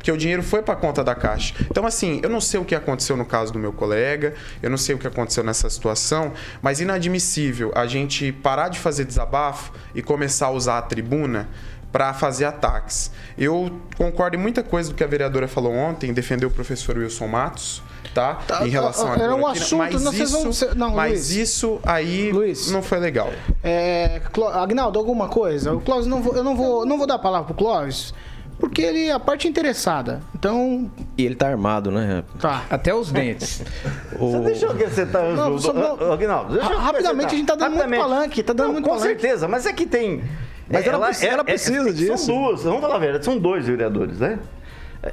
[0.04, 1.54] porque o dinheiro foi para a conta da Caixa.
[1.70, 4.76] Então, assim, eu não sei o que aconteceu no caso do meu colega, eu não
[4.76, 10.02] sei o que aconteceu nessa situação, mas inadmissível a gente parar de fazer desabafo e
[10.02, 11.48] começar a usar a tribuna
[11.90, 13.10] para fazer ataques.
[13.38, 17.26] Eu concordo em muita coisa do que a vereadora falou ontem, defendeu o professor Wilson
[17.26, 18.34] Matos tá?
[18.46, 21.30] tá em relação tá, a Era um assunto, mas não, isso, vão, não, mas Luiz,
[21.30, 23.30] isso aí Luiz, não foi legal.
[23.62, 24.20] É,
[24.52, 25.72] Agnaldo, alguma coisa?
[25.72, 28.12] O Clóvis, não vou, eu não vou, não vou dar a palavra pro Clóvis,
[28.58, 30.20] porque ele é a parte interessada.
[30.34, 30.90] Então.
[31.16, 32.24] E ele tá armado, né?
[32.38, 32.64] Tá.
[32.70, 33.62] Até os dentes.
[34.18, 34.30] o...
[34.30, 35.22] Você deixou que você tá.
[35.22, 38.42] Não, só, não, Aguinaldo, rapidamente a gente tá dando muito palanque.
[38.42, 39.20] Tá dando não, muito com palanque.
[39.20, 40.22] certeza, mas é que tem.
[40.68, 42.18] Mas ela, ela, ela precisa é, disso.
[42.18, 44.38] São duas, vamos falar a verdade, são dois vereadores, né?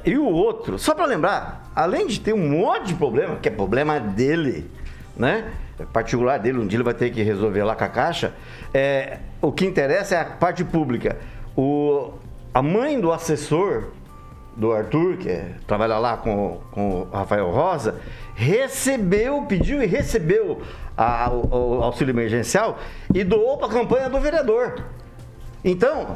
[0.04, 3.52] E o outro, só para lembrar, além de ter um monte de problema, que é
[3.52, 4.70] problema dele,
[5.14, 5.52] né?
[5.78, 8.32] É particular dele, um dia ele vai ter que resolver lá com a Caixa,
[8.72, 11.18] é, o que interessa é a parte pública.
[11.54, 12.12] O,
[12.54, 13.84] a mãe do assessor
[14.54, 18.00] do Arthur, que é, trabalha lá com, com o Rafael Rosa,
[18.34, 20.60] recebeu, pediu e recebeu
[20.96, 22.78] a, o, auxílio emergencial
[23.14, 24.84] e doou para a campanha do vereador.
[25.64, 26.14] Então,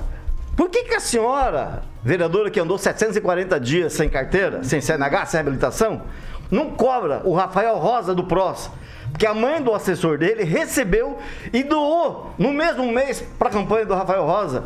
[0.55, 5.41] por que, que a senhora, vereadora que andou 740 dias sem carteira, sem CNH, sem
[5.41, 6.03] habilitação,
[6.51, 8.71] não cobra o Rafael Rosa do PROS?
[9.11, 11.17] Porque a mãe do assessor dele recebeu
[11.53, 14.65] e doou no mesmo mês para a campanha do Rafael Rosa,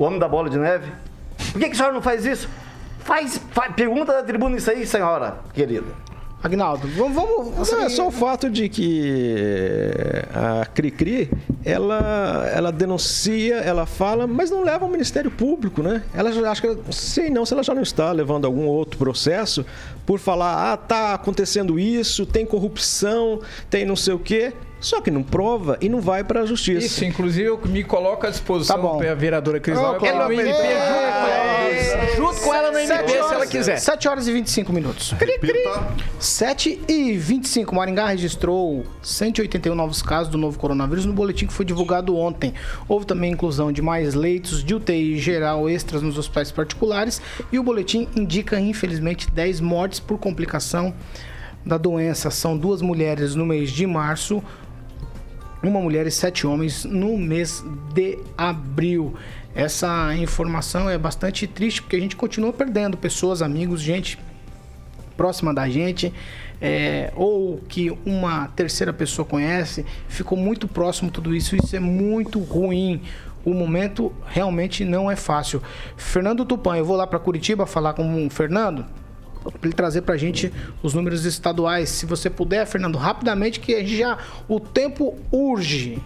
[0.00, 0.90] o homem da bola de neve.
[1.52, 2.48] Por que, que a senhora não faz isso?
[3.00, 5.88] Faz, faz pergunta da tribuna isso aí, senhora querida.
[6.42, 7.16] Agnaldo, vamos.
[7.18, 11.30] vamos Não, é só o fato de que a Cricri,
[11.62, 16.02] ela, ela denuncia, ela fala, mas não leva ao Ministério Público, né?
[16.14, 19.66] Ela já, acho que, sei não, se ela já não está levando algum outro processo
[20.06, 24.54] por falar, ah, tá acontecendo isso, tem corrupção, tem não sei o quê.
[24.80, 26.86] Só que não prova e não vai para a justiça.
[26.86, 30.32] Isso, inclusive eu me coloco à disposição tá a vereadora Cris oh, claro.
[30.32, 33.78] MP, é, junto com ela no MP, se ela quiser.
[33.78, 35.14] 7 horas e 25 minutos.
[35.18, 35.64] Cri, cri.
[36.18, 37.74] 7 e 25.
[37.74, 42.54] Maringá registrou 181 novos casos do novo coronavírus no boletim que foi divulgado ontem.
[42.88, 47.20] Houve também inclusão de mais leitos de UTI geral extras nos hospitais particulares
[47.52, 50.94] e o boletim indica, infelizmente, 10 mortes por complicação
[51.64, 52.30] da doença.
[52.30, 54.42] São duas mulheres no mês de março,
[55.62, 59.14] uma mulher e sete homens no mês de abril.
[59.54, 64.18] Essa informação é bastante triste porque a gente continua perdendo pessoas, amigos, gente
[65.16, 66.14] próxima da gente,
[66.62, 71.54] é, ou que uma terceira pessoa conhece, ficou muito próximo tudo isso.
[71.54, 73.02] Isso é muito ruim.
[73.44, 75.62] O momento realmente não é fácil.
[75.94, 78.86] Fernando Tupan, eu vou lá para Curitiba falar com o Fernando
[79.62, 81.88] ele trazer para a gente os números estaduais.
[81.88, 86.02] Se você puder, Fernando, rapidamente, que a gente já o tempo urge.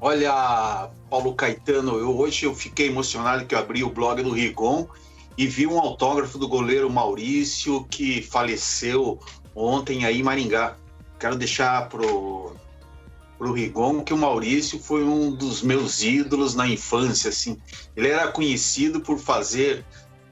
[0.00, 4.86] Olha, Paulo Caetano, eu, hoje eu fiquei emocionado que eu abri o blog do Rigon
[5.36, 9.18] e vi um autógrafo do goleiro Maurício que faleceu
[9.54, 10.76] ontem aí em Maringá.
[11.18, 12.56] Quero deixar pro
[13.38, 17.56] pro Rigon que o Maurício foi um dos meus ídolos na infância, assim.
[17.96, 19.84] Ele era conhecido por fazer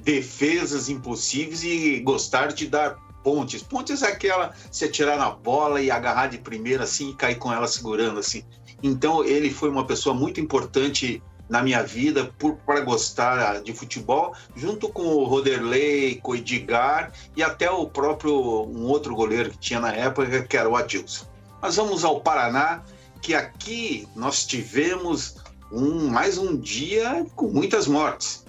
[0.06, 3.60] defesas impossíveis e gostar de dar pontes.
[3.60, 7.52] Pontes é aquela se atirar na bola e agarrar de primeira assim e cair com
[7.52, 8.44] ela segurando assim.
[8.80, 14.32] Então ele foi uma pessoa muito importante na minha vida por para gostar de futebol,
[14.54, 19.58] junto com o Roderley, com o Edgar e até o próprio um outro goleiro que
[19.58, 21.26] tinha na época que era o Adilson.
[21.60, 22.84] Mas vamos ao Paraná,
[23.20, 25.36] que aqui nós tivemos
[25.72, 28.45] um mais um dia com muitas mortes.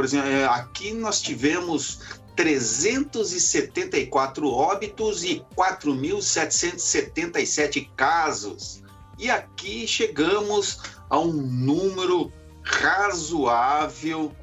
[0.00, 1.98] Por exemplo, é, aqui nós tivemos
[2.34, 8.82] 374 óbitos e 4.777 casos.
[9.18, 10.78] E aqui chegamos
[11.10, 12.32] a um número
[12.62, 14.34] razoável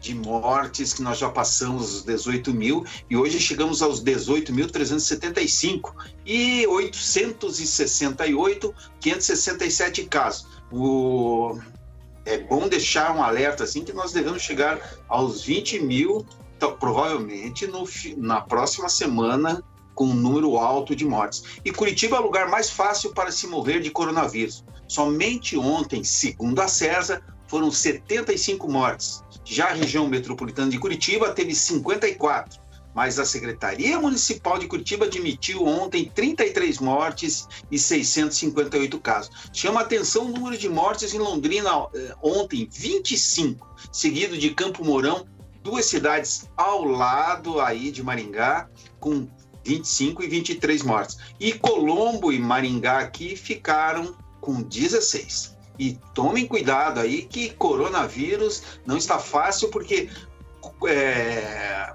[0.00, 5.92] de mortes, que nós já passamos os 18 mil e hoje chegamos aos 18.375
[6.24, 10.46] e 868, 567 casos.
[10.70, 11.58] O...
[12.24, 16.24] É bom deixar um alerta assim que nós devemos chegar aos 20 mil,
[16.56, 17.84] então, provavelmente no,
[18.16, 19.62] na próxima semana
[19.94, 21.42] com um número alto de mortes.
[21.64, 24.64] E Curitiba é o lugar mais fácil para se morrer de coronavírus.
[24.88, 29.22] Somente ontem, segundo a CESA, foram 75 mortes.
[29.44, 32.61] Já a região metropolitana de Curitiba teve 54,
[32.94, 39.30] mas a Secretaria Municipal de Curitiba admitiu ontem 33 mortes e 658 casos.
[39.52, 45.26] Chama atenção o número de mortes em Londrina eh, ontem, 25, seguido de Campo Mourão,
[45.62, 48.68] duas cidades ao lado aí de Maringá,
[49.00, 49.26] com
[49.64, 51.18] 25 e 23 mortes.
[51.38, 55.56] E Colombo e Maringá aqui ficaram com 16.
[55.78, 60.10] E tomem cuidado aí que coronavírus não está fácil, porque
[60.86, 61.94] é,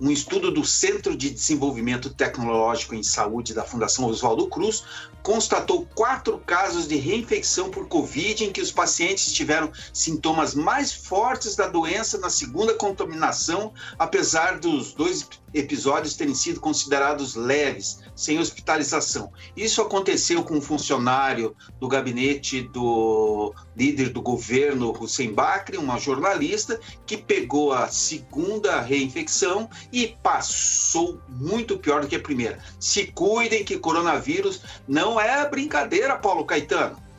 [0.00, 4.82] um estudo do Centro de Desenvolvimento Tecnológico em Saúde da Fundação Oswaldo Cruz
[5.22, 11.54] constatou quatro casos de reinfecção por Covid em que os pacientes tiveram sintomas mais fortes
[11.54, 19.32] da doença na segunda contaminação, apesar dos dois episódios terem sido considerados leves, sem hospitalização.
[19.56, 26.78] Isso aconteceu com um funcionário do gabinete do líder do governo, Hussein Bakri, uma jornalista,
[27.06, 32.58] que pegou a segunda reinfecção e passou muito pior do que a primeira.
[32.78, 37.09] Se cuidem que coronavírus não é brincadeira, Paulo Caetano.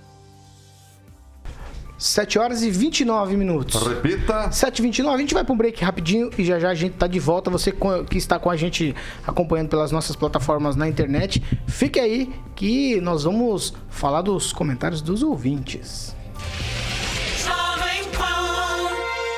[2.01, 3.79] 7 horas e 29 minutos.
[3.85, 4.51] Repita.
[4.51, 6.93] 7 e 29 a gente vai para um break rapidinho e já já a gente
[6.93, 7.51] tá de volta.
[7.51, 7.71] Você
[8.09, 13.23] que está com a gente acompanhando pelas nossas plataformas na internet, fique aí que nós
[13.23, 16.15] vamos falar dos comentários dos ouvintes.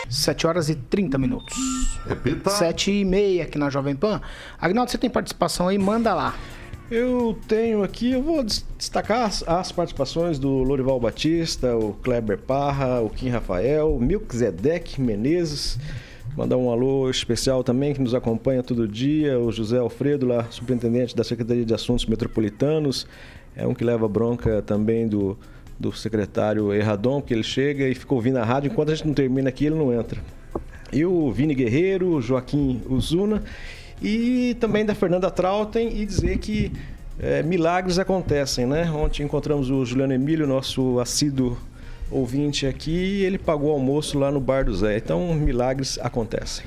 [0.07, 1.57] 7 horas e 30 minutos.
[2.07, 2.49] Repita.
[2.49, 4.21] 7 e meia aqui na Jovem Pan.
[4.57, 5.77] Agnaldo, você tem participação aí?
[5.77, 6.33] Manda lá.
[6.91, 13.01] Eu tenho aqui, eu vou destacar as, as, participações do Lorival Batista, o Kleber Parra,
[13.01, 15.79] o Kim Rafael, o Milkzedek Menezes.
[16.35, 21.15] Mandar um alô especial também que nos acompanha todo dia, o José Alfredo, lá, superintendente
[21.15, 23.07] da Secretaria de Assuntos Metropolitanos.
[23.55, 25.37] É um que leva bronca também do,
[25.79, 29.13] do secretário Erradon, porque ele chega e fica ouvindo a rádio, enquanto a gente não
[29.13, 30.19] termina aqui, ele não entra.
[30.91, 33.41] E o Vini Guerreiro, o Joaquim Uzuna
[34.01, 36.71] e também da Fernanda Trautem e dizer que
[37.19, 38.89] é, milagres acontecem, né?
[38.91, 41.57] Ontem encontramos o Juliano Emílio, nosso assíduo
[42.09, 44.97] ouvinte aqui, e ele pagou o almoço lá no Bar do Zé.
[44.97, 46.65] Então, milagres acontecem.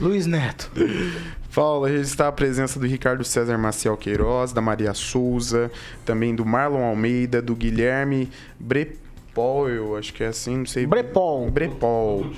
[0.00, 0.70] Luiz Neto.
[1.52, 5.70] Paulo, registrar a presença do Ricardo César Maciel Queiroz, da Maria Souza,
[6.04, 9.03] também do Marlon Almeida, do Guilherme Bre
[9.34, 10.86] Brepol, eu acho que é assim, não sei.
[10.86, 11.50] Brepol.
[11.50, 12.30] Brepol.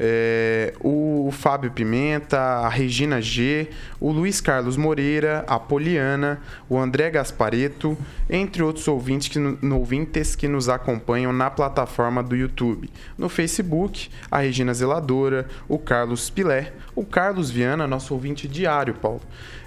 [0.00, 3.68] É, o Fábio Pimenta, a Regina G,
[4.00, 7.96] o Luiz Carlos Moreira, a Poliana, o André Gaspareto,
[8.28, 12.90] entre outros ouvintes que, no, ouvintes que nos acompanham na plataforma do YouTube.
[13.16, 19.20] No Facebook, a Regina Zeladora, o Carlos Pilé, o Carlos Viana, nosso ouvinte diário, Paulo.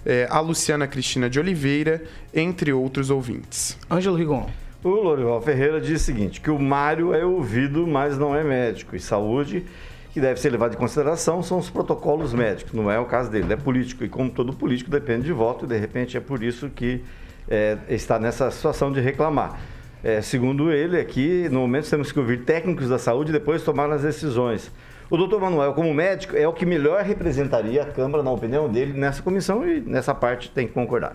[0.06, 3.78] É, a Luciana Cristina de Oliveira, entre outros ouvintes.
[3.90, 4.63] Ângelo Rigon.
[4.84, 8.98] O Lorival Ferreira diz o seguinte, que o Mário é ouvido, mas não é médico.
[8.98, 9.66] E saúde,
[10.12, 12.74] que deve ser levado em consideração, são os protocolos médicos.
[12.74, 14.04] Não é o caso dele, ele é político.
[14.04, 15.64] E como todo político, depende de voto.
[15.64, 17.02] E, de repente, é por isso que
[17.48, 19.58] é, está nessa situação de reclamar.
[20.04, 23.90] É, segundo ele, aqui, no momento, temos que ouvir técnicos da saúde e depois tomar
[23.90, 24.70] as decisões.
[25.10, 28.92] O doutor Manuel, como médico, é o que melhor representaria a Câmara, na opinião dele,
[28.92, 31.14] nessa comissão e nessa parte tem que concordar.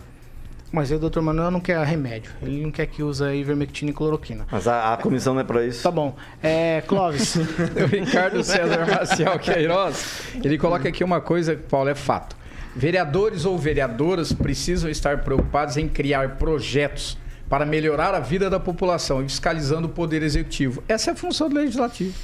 [0.70, 2.30] Mas o doutor Manuel não quer remédio.
[2.42, 4.46] Ele não quer que use ivermectina e cloroquina.
[4.50, 5.82] Mas a, a comissão não é para isso.
[5.82, 6.14] Tá bom.
[6.42, 7.36] É, Clóvis.
[7.36, 12.36] o Ricardo César Racial Queiroz, ele coloca aqui uma coisa, Paulo, é fato.
[12.76, 17.16] Vereadores ou vereadoras precisam estar preocupados em criar projetos
[17.48, 20.82] para melhorar a vida da população e fiscalizando o poder executivo.
[20.86, 22.14] Essa é a função do legislativo.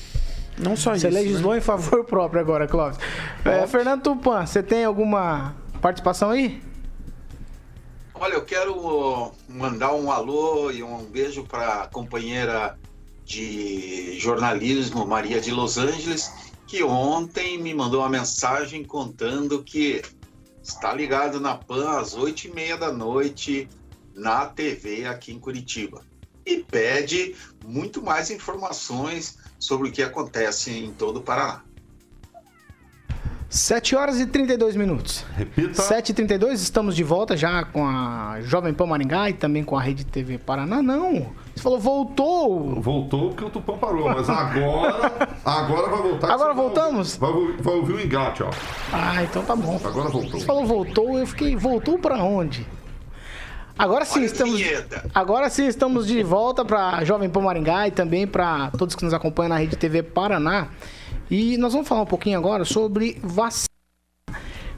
[0.59, 1.09] Não só você isso.
[1.09, 1.59] Você legislou né?
[1.59, 2.99] em favor próprio agora, Clóvis.
[3.45, 6.63] É, Fernando Tupan, você tem alguma participação aí?
[8.15, 12.79] Olha, eu quero mandar um alô e um beijo para a companheira
[13.25, 16.31] de jornalismo, Maria de Los Angeles,
[16.67, 20.01] que ontem me mandou uma mensagem contando que
[20.63, 23.69] está ligado na PAN às oito e meia da noite
[24.15, 26.07] na TV aqui em Curitiba.
[26.47, 27.35] E pede
[27.65, 31.65] muito mais informações sobre o que acontece em todo o Paraná.
[33.57, 35.25] 7 horas e 32 minutos.
[35.37, 35.81] Repita.
[35.81, 39.77] 7 e 32 estamos de volta já com a Jovem Pan Maringá e também com
[39.77, 40.83] a Rede TV Paraná.
[40.83, 42.81] Não, você falou voltou.
[42.81, 46.33] Voltou porque o Tupã parou, mas agora, agora vai voltar.
[46.33, 47.17] Agora vai voltamos?
[47.17, 48.51] Vai, ouvir- vai ouvir o engate, ó.
[48.93, 49.81] Ah, então tá bom.
[49.85, 50.41] Agora voltou.
[50.41, 52.67] Você falou voltou, eu fiquei, voltou pra onde?
[53.79, 54.61] Agora sim Olha estamos.
[55.15, 59.15] Agora sim estamos de volta para Jovem Pan Maringá e também para todos que nos
[59.15, 60.69] acompanham na Rede TV Paraná.
[61.31, 63.69] E nós vamos falar um pouquinho agora sobre vacina.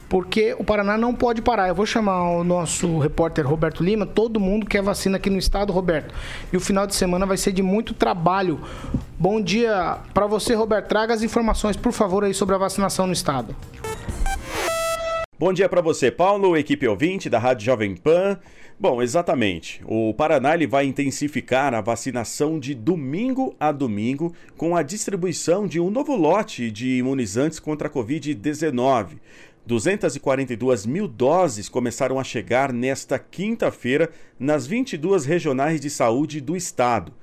[0.08, 1.68] Porque o Paraná não pode parar.
[1.68, 4.06] Eu vou chamar o nosso repórter Roberto Lima.
[4.06, 6.14] Todo mundo quer vacina aqui no estado, Roberto.
[6.52, 8.60] E o final de semana vai ser de muito trabalho.
[9.18, 10.88] Bom dia para você, Roberto.
[10.88, 13.54] Traga as informações, por favor, aí sobre a vacinação no estado.
[15.38, 18.38] Bom dia para você, Paulo, equipe ouvinte da Rádio Jovem Pan.
[18.78, 19.80] Bom, exatamente.
[19.86, 25.80] O Paraná ele vai intensificar a vacinação de domingo a domingo com a distribuição de
[25.80, 29.16] um novo lote de imunizantes contra a Covid-19.
[29.64, 37.14] 242 mil doses começaram a chegar nesta quinta-feira nas 22 regionais de saúde do estado.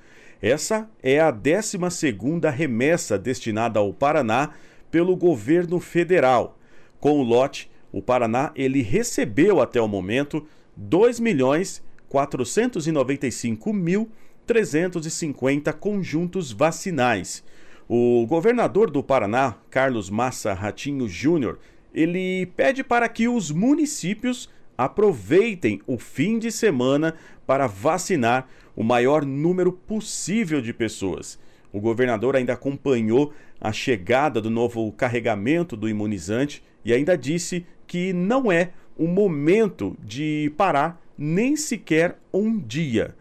[0.42, 4.50] Essa é a 12ª remessa destinada ao Paraná
[4.90, 6.58] pelo governo federal.
[7.00, 10.46] Com o lote, o Paraná ele recebeu até o momento
[10.76, 14.10] 2 milhões 495 mil
[14.46, 17.44] 350 conjuntos vacinais.
[17.88, 21.60] O governador do Paraná, Carlos Massa Ratinho Júnior,
[21.94, 27.16] ele pede para que os municípios aproveitem o fim de semana
[27.46, 31.40] para vacinar o maior número possível de pessoas.
[31.72, 38.14] O governador ainda acompanhou a chegada do novo carregamento do imunizante e ainda disse que
[38.14, 43.16] não é o momento de parar nem sequer um dia.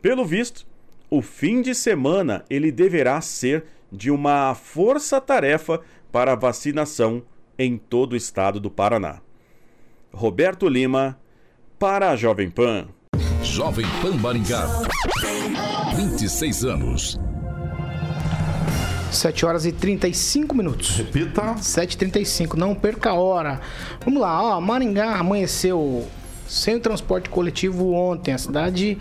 [0.00, 0.66] Pelo visto,
[1.10, 7.22] o fim de semana ele deverá ser de uma força-tarefa para vacinação
[7.58, 9.20] em todo o estado do Paraná.
[10.12, 11.18] Roberto Lima,
[11.78, 12.88] para a Jovem Pan.
[13.42, 14.66] Jovem Pan Maringá.
[15.96, 17.18] 26 anos.
[19.14, 20.96] 7 horas e 35 minutos.
[20.96, 21.54] Repita.
[21.54, 23.60] 7h35, não perca a hora.
[24.04, 26.06] Vamos lá, ó, Maringá amanheceu
[26.46, 28.32] sem o transporte coletivo ontem.
[28.32, 28.98] A cidade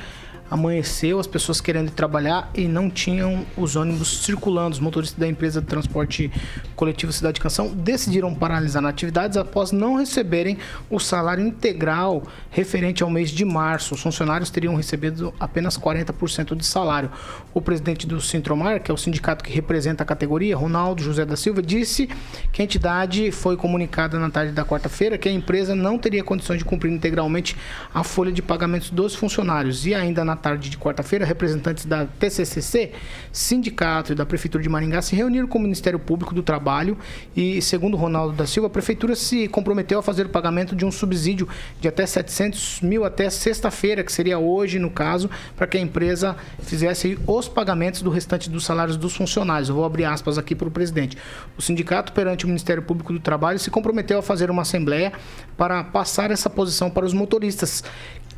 [0.54, 4.74] amanheceu, as pessoas querendo ir trabalhar e não tinham os ônibus circulando.
[4.74, 6.32] Os motoristas da empresa de transporte
[6.76, 10.60] coletivo Cidade Canção decidiram paralisar atividades após não receberem
[10.92, 13.96] o salário integral referente ao mês de março.
[13.96, 17.10] Os funcionários teriam recebido apenas 40% de salário.
[17.52, 21.36] O presidente do Sintromar, que é o sindicato que representa a categoria, Ronaldo José da
[21.36, 22.08] Silva, disse
[22.52, 26.60] que a entidade foi comunicada na tarde da quarta-feira que a empresa não teria condições
[26.60, 27.58] de cumprir integralmente
[27.92, 29.88] a folha de pagamentos dos funcionários.
[29.88, 32.92] E ainda na tarde de quarta-feira, representantes da TCCC,
[33.32, 36.98] sindicato e da Prefeitura de Maringá se reuniram com o Ministério Público do Trabalho
[37.34, 40.92] e, segundo Ronaldo da Silva, a Prefeitura se comprometeu a fazer o pagamento de um
[40.92, 41.48] subsídio
[41.80, 46.36] de até 700 mil até sexta-feira, que seria hoje, no caso, para que a empresa
[46.60, 49.70] fizesse os pagamentos do restante dos salários dos funcionários.
[49.70, 51.18] Eu vou abrir aspas aqui para o presidente.
[51.58, 55.14] O sindicato, perante o Ministério Público do Trabalho, se comprometeu a fazer uma assembleia
[55.56, 57.84] para passar essa posição para os motoristas,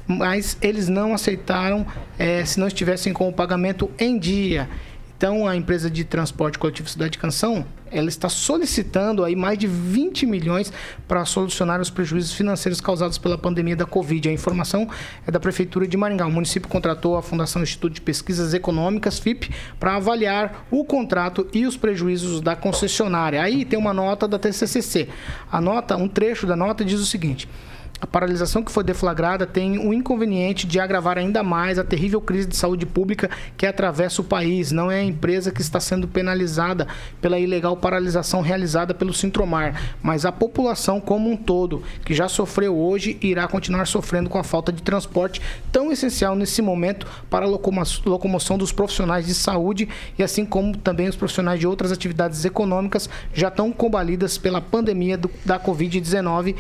[0.08, 1.86] mas eles não aceitaram
[2.18, 4.70] eh, se não estivessem com o pagamento em dia.
[5.18, 10.26] Então, a empresa de transporte coletivo Cidade Canção, ela está solicitando aí mais de 20
[10.26, 10.74] milhões
[11.08, 14.28] para solucionar os prejuízos financeiros causados pela pandemia da Covid.
[14.28, 14.90] A informação
[15.26, 16.26] é da Prefeitura de Maringá.
[16.28, 21.66] O município contratou a Fundação Instituto de Pesquisas Econômicas, FIP, para avaliar o contrato e
[21.66, 23.42] os prejuízos da concessionária.
[23.42, 25.08] Aí tem uma nota da TCCC.
[25.50, 27.48] A nota, um trecho da nota diz o seguinte...
[28.02, 32.46] A paralisação que foi deflagrada tem o inconveniente de agravar ainda mais a terrível crise
[32.48, 34.72] de saúde pública que atravessa o país.
[34.72, 36.88] Não é a empresa que está sendo penalizada
[37.22, 42.78] pela ilegal paralisação realizada pelo Sintromar, mas a população como um todo, que já sofreu
[42.78, 45.42] hoje e irá continuar sofrendo com a falta de transporte
[45.72, 49.88] tão essencial nesse momento para a locomoção dos profissionais de saúde
[50.20, 55.18] e assim como também os profissionais de outras atividades econômicas já estão combalidas pela pandemia
[55.18, 56.56] do- da Covid-19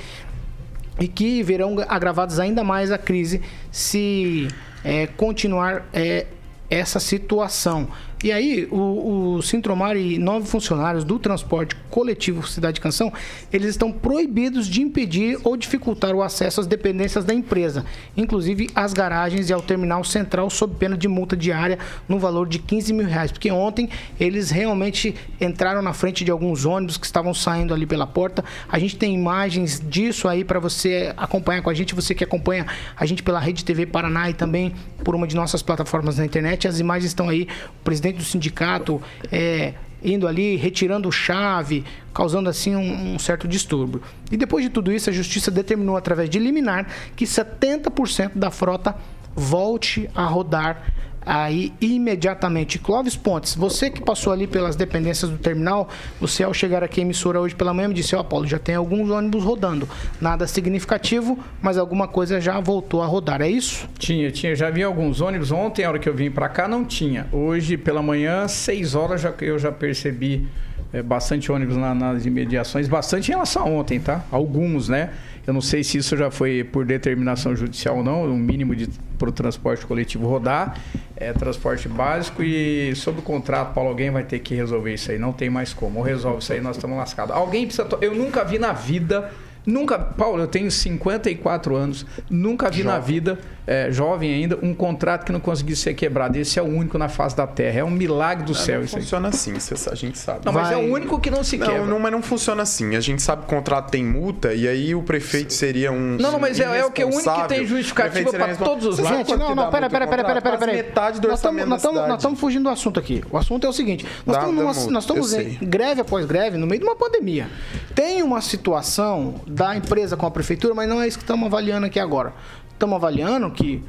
[0.99, 3.41] e que verão agravados ainda mais a crise
[3.71, 4.47] se
[4.83, 6.27] é, continuar é,
[6.69, 7.87] essa situação.
[8.23, 13.11] E aí, o, o Sintromar e nove funcionários do transporte coletivo Cidade Canção,
[13.51, 17.85] eles estão proibidos de impedir ou dificultar o acesso às dependências da empresa,
[18.15, 22.59] inclusive às garagens e ao terminal central, sob pena de multa diária no valor de
[22.59, 23.31] 15 mil reais.
[23.31, 23.89] Porque ontem
[24.19, 28.43] eles realmente entraram na frente de alguns ônibus que estavam saindo ali pela porta.
[28.69, 32.65] A gente tem imagens disso aí para você acompanhar com a gente, você que acompanha
[32.95, 36.67] a gente pela Rede TV Paraná e também por uma de nossas plataformas na internet.
[36.67, 37.47] As imagens estão aí,
[37.81, 39.01] o presidente do sindicato
[39.31, 41.83] é, indo ali, retirando chave,
[42.13, 44.01] causando assim um, um, certo distúrbio.
[44.31, 48.95] E depois de tudo isso, a justiça determinou através de liminar que 70% da frota
[49.35, 50.93] volte a rodar
[51.25, 52.77] aí imediatamente.
[52.77, 57.03] Clóvis Pontes, você que passou ali pelas dependências do terminal, você ao chegar aqui à
[57.03, 59.87] emissora hoje pela manhã me disse, ó oh, Paulo, já tem alguns ônibus rodando.
[60.21, 63.87] Nada significativo, mas alguma coisa já voltou a rodar, é isso?
[63.97, 64.55] Tinha, tinha.
[64.55, 65.51] Já vi alguns ônibus.
[65.51, 67.27] Ontem, a hora que eu vim para cá, não tinha.
[67.31, 70.47] Hoje, pela manhã, 6 horas, já, eu já percebi
[70.93, 72.87] é, bastante ônibus na, nas imediações.
[72.87, 74.23] Bastante em relação a ontem, tá?
[74.31, 75.11] Alguns, né?
[75.45, 78.73] Eu não sei se isso já foi por determinação judicial ou não, o um mínimo
[79.17, 80.79] para o transporte coletivo rodar,
[81.15, 85.19] é transporte básico e sobre o contrato, Paulo, alguém vai ter que resolver isso aí,
[85.19, 85.99] não tem mais como.
[85.99, 87.35] Ou resolve isso aí, nós estamos lascados.
[87.35, 87.87] Alguém precisa.
[88.01, 89.31] Eu nunca vi na vida
[89.65, 92.91] Nunca, Paulo, eu tenho 54 anos, nunca vi jovem.
[92.91, 96.37] na vida, é, jovem ainda, um contrato que não conseguisse ser quebrado.
[96.37, 97.79] Esse é o único na face da Terra.
[97.79, 98.81] É um milagre do não, céu.
[98.81, 99.53] Não funciona assim,
[99.91, 100.41] a gente sabe.
[100.45, 101.85] Não, mas é o único que não se não, quebra.
[101.85, 102.95] Não, mas não funciona assim.
[102.95, 106.17] A gente sabe que o contrato tem multa e aí o prefeito seria um.
[106.19, 108.85] Não, não, mas é, é o que é o único que tem justificativa para todos
[108.85, 109.17] os lados.
[109.17, 110.73] Gente, não, não, pera, pera, pera, pera, pera, pera.
[110.73, 111.81] Metade do orçamento nós
[112.17, 113.23] estamos fugindo do assunto aqui.
[113.31, 116.79] O assunto é o seguinte: nós estamos, nós estamos em greve após greve no meio
[116.79, 117.47] de uma pandemia.
[117.93, 121.85] Tem uma situação da empresa com a prefeitura, mas não é isso que estamos avaliando
[121.85, 122.33] aqui agora.
[122.75, 123.81] Estamos avaliando que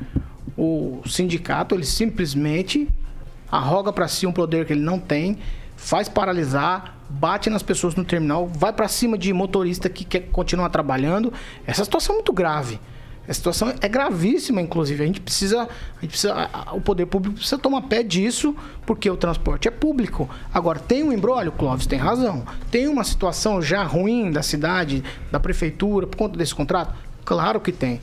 [0.56, 2.88] o sindicato ele simplesmente
[3.50, 5.38] arroga para si um poder que ele não tem,
[5.76, 10.70] faz paralisar, bate nas pessoas no terminal, vai para cima de motorista que quer continuar
[10.70, 11.32] trabalhando.
[11.66, 12.78] Essa situação é muito grave.
[13.28, 15.02] A situação é gravíssima, inclusive.
[15.02, 18.54] A gente precisa, a gente precisa, o poder público precisa tomar pé disso,
[18.86, 20.30] porque o transporte é público.
[20.54, 22.44] Agora, tem um embrólio, Clóvis tem razão.
[22.70, 26.94] Tem uma situação já ruim da cidade, da prefeitura, por conta desse contrato?
[27.24, 28.00] Claro que tem.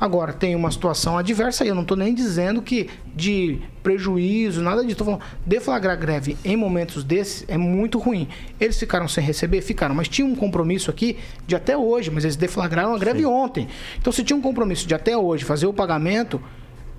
[0.00, 4.82] Agora, tem uma situação adversa e eu não estou nem dizendo que de prejuízo, nada
[4.82, 4.92] disso.
[4.92, 8.28] Estou falando, deflagrar greve em momentos desses é muito ruim.
[8.58, 9.60] Eles ficaram sem receber?
[9.60, 11.16] Ficaram, mas tinha um compromisso aqui
[11.46, 13.26] de até hoje, mas eles deflagraram a greve Sim.
[13.26, 13.68] ontem.
[13.98, 16.40] Então, se tinha um compromisso de até hoje fazer o pagamento,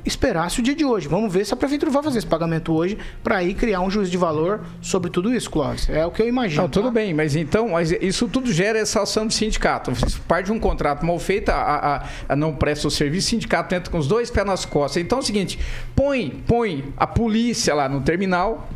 [0.05, 1.07] esperasse o dia de hoje.
[1.07, 4.11] Vamos ver se a prefeitura vai fazer esse pagamento hoje para aí criar um juízo
[4.11, 5.89] de valor sobre tudo isso, Clóvis.
[5.89, 6.63] É o que eu imagino.
[6.63, 6.91] Não, tudo tá?
[6.91, 9.91] bem, mas então, mas isso tudo gera essa ação do sindicato.
[10.27, 13.73] Parte de um contrato mal feito, a, a, a não presta o serviço, o sindicato
[13.73, 15.01] entra com os dois pés nas costas.
[15.01, 15.59] Então é o seguinte:
[15.95, 18.69] põe, põe a polícia lá no terminal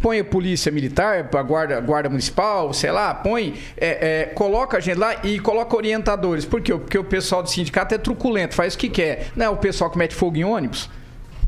[0.00, 4.80] põe a polícia militar, a guarda, guarda municipal, sei lá, põe, é, é, coloca a
[4.80, 6.44] gente lá e coloca orientadores.
[6.44, 6.72] Por quê?
[6.72, 9.28] Porque o pessoal do sindicato é truculento, faz o que quer.
[9.36, 10.88] Não é o pessoal que mete fogo em ônibus?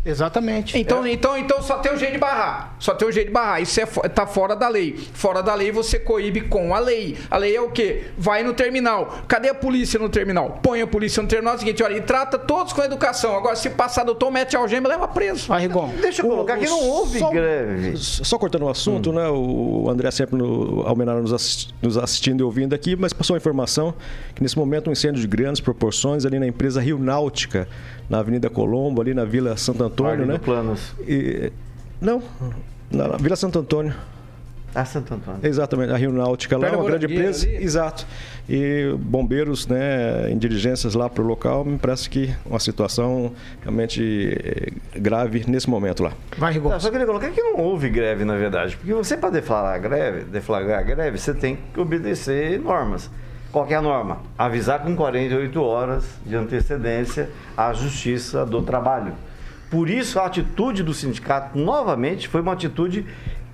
[0.04, 0.76] Exatamente.
[0.76, 1.12] Então, é.
[1.12, 2.74] então, então só tem o jeito de barrar.
[2.78, 3.62] Só tem o jeito de barrar.
[3.62, 4.96] Isso é, tá fora da lei.
[5.12, 7.16] Fora da lei você coíbe com a lei.
[7.30, 8.04] A lei é o quê?
[8.18, 9.20] Vai no terminal.
[9.28, 10.58] Cadê a polícia no terminal?
[10.60, 11.54] Põe a polícia no terminal.
[11.54, 13.36] É o seguinte, olha, e trata todos com educação.
[13.36, 15.46] Agora, se passar doutor, mete algema, leva preso.
[15.46, 15.92] Vai, Rigon.
[16.00, 17.96] Deixa eu colocar que não houve só, greve.
[17.96, 19.14] Só cortando o assunto, hum.
[19.14, 19.28] né?
[19.28, 23.94] O André sempre no, Almenara nos, nos assistindo e ouvindo aqui, mas passou a informação
[24.34, 27.68] que nesse momento um incêndio de grandes proporções ali na empresa Rio Náutica,
[28.10, 29.91] na Avenida Colombo, ali na Vila Santo Antônio,
[30.26, 30.38] né?
[30.38, 30.94] Planos.
[31.00, 31.52] E,
[32.00, 32.22] não,
[32.90, 33.94] na Vila Santo Antônio.
[34.74, 35.40] Ah, Santo Antônio.
[35.42, 37.46] Exatamente, a Rio Náutica lá, é uma grande empresa.
[37.46, 37.56] Ali.
[37.62, 38.06] Exato.
[38.48, 44.34] E bombeiros, né, em diligências lá para o local, me parece que uma situação realmente
[44.42, 46.12] eh, grave nesse momento lá.
[46.38, 46.80] Vai, Rigor.
[46.80, 48.76] Só queria colocar que não houve greve, na verdade.
[48.76, 53.10] Porque você, para deflagrar greve, deflagrar greve, você tem que obedecer normas.
[53.52, 54.22] Qual é a norma?
[54.38, 59.12] Avisar com 48 horas de antecedência à Justiça do Trabalho.
[59.72, 63.06] Por isso, a atitude do sindicato, novamente, foi uma atitude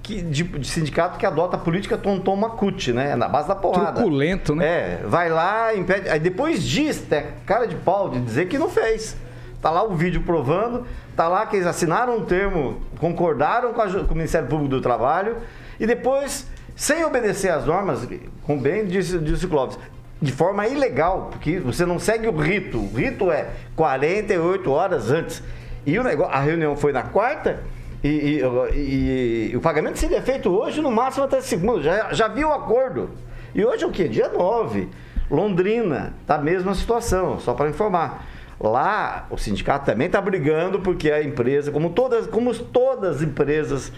[0.03, 3.15] que, de, de, sindicato que adota a política tonton macute, né?
[3.15, 4.01] Na base da porrada.
[4.01, 4.67] Truculento, né?
[4.67, 6.09] É, vai lá, impede.
[6.09, 9.17] Aí depois diz, tem cara de pau de dizer que não fez.
[9.63, 13.89] Tá lá o vídeo provando, tá lá que eles assinaram um termo, concordaram com, a,
[13.89, 15.37] com o Ministério Público do Trabalho,
[15.79, 18.09] e depois sem obedecer às normas,
[18.43, 19.79] com bem disse, disse o Clóvis,
[20.21, 22.79] de forma ilegal, porque você não segue o rito.
[22.79, 23.47] O rito é
[23.77, 25.43] 48 horas antes.
[25.89, 27.63] E o negócio, a reunião foi na quarta
[28.05, 28.43] e,
[28.75, 31.81] e, e, o pagamento seria feito hoje, no máximo até segunda.
[31.81, 33.09] Já, já viu o acordo.
[33.55, 34.07] E hoje é o quê?
[34.07, 34.87] Dia 9.
[35.31, 38.27] Londrina, tá a mesma situação, só para informar.
[38.61, 43.91] Lá o sindicato também está brigando porque a empresa, como todas, como todas as empresas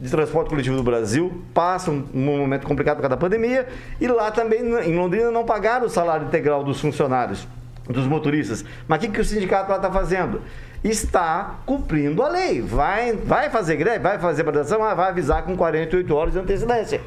[0.00, 3.68] de transporte coletivo do Brasil passam um momento complicado por causa da pandemia
[4.00, 7.46] e lá também em Londrina não pagaram o salário integral dos funcionários,
[7.86, 8.64] dos motoristas.
[8.88, 10.40] Mas o que, que o sindicato lá está fazendo?
[10.84, 12.60] Está cumprindo a lei.
[12.60, 17.00] Vai, vai fazer greve, vai fazer paralisação, vai avisar com 48 horas de antecedência.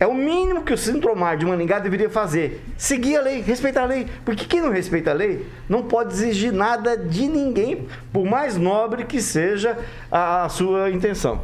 [0.00, 2.60] É o mínimo que o Sintromar de Maningá deveria fazer.
[2.76, 4.08] Seguir a lei, respeitar a lei.
[4.24, 9.04] Porque quem não respeita a lei não pode exigir nada de ninguém, por mais nobre
[9.04, 9.78] que seja
[10.10, 11.42] a sua intenção.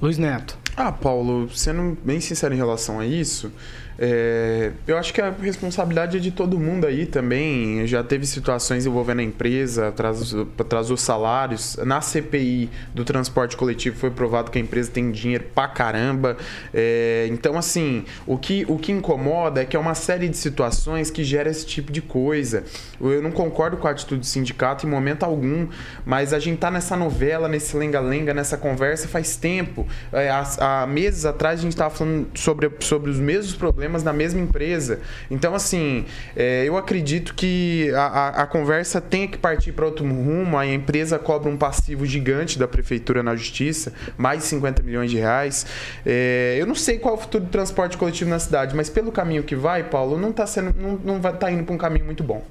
[0.00, 0.56] Luiz Neto.
[0.80, 3.52] Ah, Paulo, sendo bem sincero em relação a isso,
[4.00, 7.84] é, eu acho que a responsabilidade é de todo mundo aí também.
[7.86, 11.76] Já teve situações envolvendo a empresa, atrasou, salários.
[11.84, 16.36] Na CPI do transporte coletivo foi provado que a empresa tem dinheiro pra caramba.
[16.72, 21.10] É, então, assim, o que, o que incomoda é que é uma série de situações
[21.10, 22.62] que gera esse tipo de coisa.
[23.00, 25.66] Eu não concordo com a atitude do sindicato em momento algum,
[26.06, 29.84] mas a gente tá nessa novela, nesse lenga-lenga, nessa conversa faz tempo.
[30.12, 34.12] É, há, há meses atrás a gente estava falando sobre, sobre os mesmos problemas na
[34.12, 35.00] mesma empresa.
[35.30, 36.04] Então, assim,
[36.36, 40.56] é, eu acredito que a, a, a conversa tem que partir para outro rumo.
[40.56, 45.16] A empresa cobra um passivo gigante da prefeitura na justiça, mais de 50 milhões de
[45.16, 45.66] reais.
[46.04, 49.10] É, eu não sei qual é o futuro do transporte coletivo na cidade, mas pelo
[49.10, 52.04] caminho que vai, Paulo, não está sendo, não, não vai tá indo para um caminho
[52.04, 52.44] muito bom.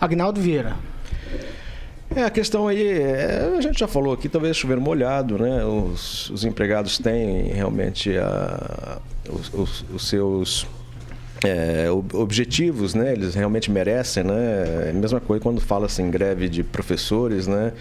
[0.00, 0.76] Agnaldo Vieira.
[2.16, 5.64] É, a questão aí, é, a gente já falou aqui, talvez chover molhado, né?
[5.64, 8.98] Os, os empregados têm realmente a,
[9.28, 10.66] os, os, os seus
[11.44, 13.12] é, objetivos, né?
[13.12, 14.90] Eles realmente merecem, né?
[14.90, 17.72] É mesma coisa quando fala assim greve de professores, né?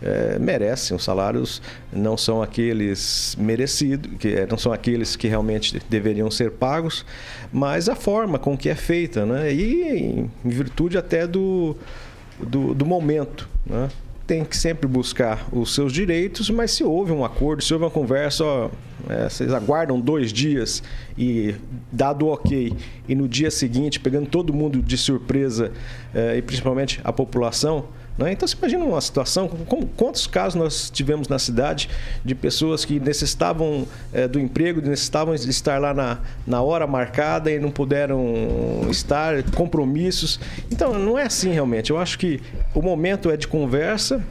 [0.00, 1.60] É, merecem, os salários
[1.92, 7.04] não são aqueles merecidos, que é, não são aqueles que realmente deveriam ser pagos,
[7.52, 9.52] mas a forma com que é feita, né?
[9.52, 11.74] E em virtude até do
[12.40, 13.48] do, do momento.
[13.66, 13.88] Né?
[14.26, 17.90] Tem que sempre buscar os seus direitos, mas se houve um acordo, se houve uma
[17.90, 18.70] conversa, ó,
[19.08, 20.82] é, vocês aguardam dois dias
[21.16, 21.54] e
[21.90, 22.72] dado o ok,
[23.08, 25.72] e no dia seguinte, pegando todo mundo de surpresa,
[26.14, 27.86] é, e principalmente a população,
[28.18, 28.32] né?
[28.32, 31.88] Então, você imagina uma situação, como, quantos casos nós tivemos na cidade
[32.24, 37.60] de pessoas que necessitavam é, do emprego, necessitavam estar lá na, na hora marcada e
[37.60, 40.40] não puderam estar, compromissos.
[40.70, 41.90] Então, não é assim realmente.
[41.90, 42.40] Eu acho que
[42.74, 44.22] o momento é de conversa,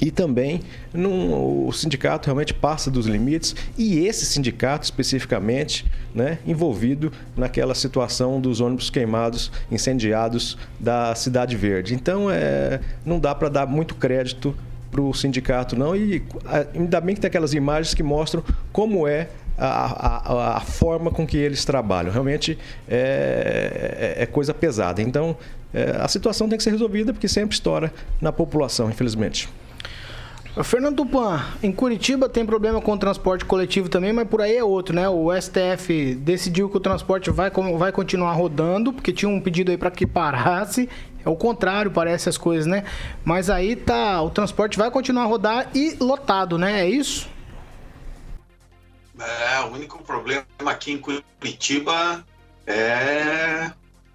[0.00, 0.60] e também
[0.92, 5.84] num, o sindicato realmente passa dos limites e esse sindicato especificamente
[6.18, 11.94] né, envolvido naquela situação dos ônibus queimados, incendiados da Cidade Verde.
[11.94, 14.54] Então é, não dá para dar muito crédito
[14.90, 16.22] para o sindicato não e
[16.74, 18.42] ainda bem que tem aquelas imagens que mostram
[18.72, 22.12] como é a, a, a, forma com que eles trabalham.
[22.12, 22.58] Realmente
[22.88, 25.02] é, é, é coisa pesada.
[25.02, 25.36] Então,
[25.74, 29.48] é, a situação tem que ser resolvida porque sempre estoura na população, infelizmente.
[30.64, 34.64] Fernando Tupan, em Curitiba tem problema com o transporte coletivo também, mas por aí é
[34.64, 35.08] outro, né?
[35.08, 39.76] O STF decidiu que o transporte vai, vai continuar rodando, porque tinha um pedido aí
[39.76, 40.88] para que parasse.
[41.24, 42.84] É o contrário, parece as coisas, né?
[43.24, 46.80] Mas aí tá, o transporte vai continuar a rodar e lotado, né?
[46.80, 47.28] É isso?
[49.20, 52.24] É, o único problema aqui em Curitiba
[52.66, 53.70] é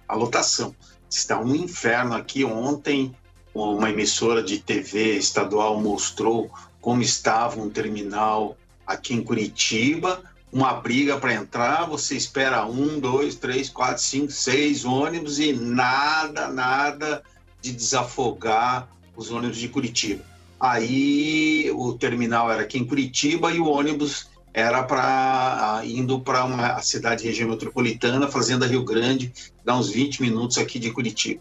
[0.08, 0.74] a lotação.
[1.08, 3.14] Está um inferno aqui ontem
[3.54, 6.50] uma emissora de TV estadual mostrou
[6.80, 10.20] como estava um terminal aqui em Curitiba,
[10.52, 16.48] uma briga para entrar, você espera um, dois, três, quatro, cinco, seis ônibus e nada,
[16.48, 17.22] nada
[17.62, 20.22] de desafogar os ônibus de Curitiba.
[20.60, 26.80] Aí o terminal era aqui em Curitiba e o ônibus era para indo para uma
[26.82, 29.32] cidade região metropolitana, Fazenda Rio Grande,
[29.64, 31.40] dá uns 20 minutos aqui de Curitiba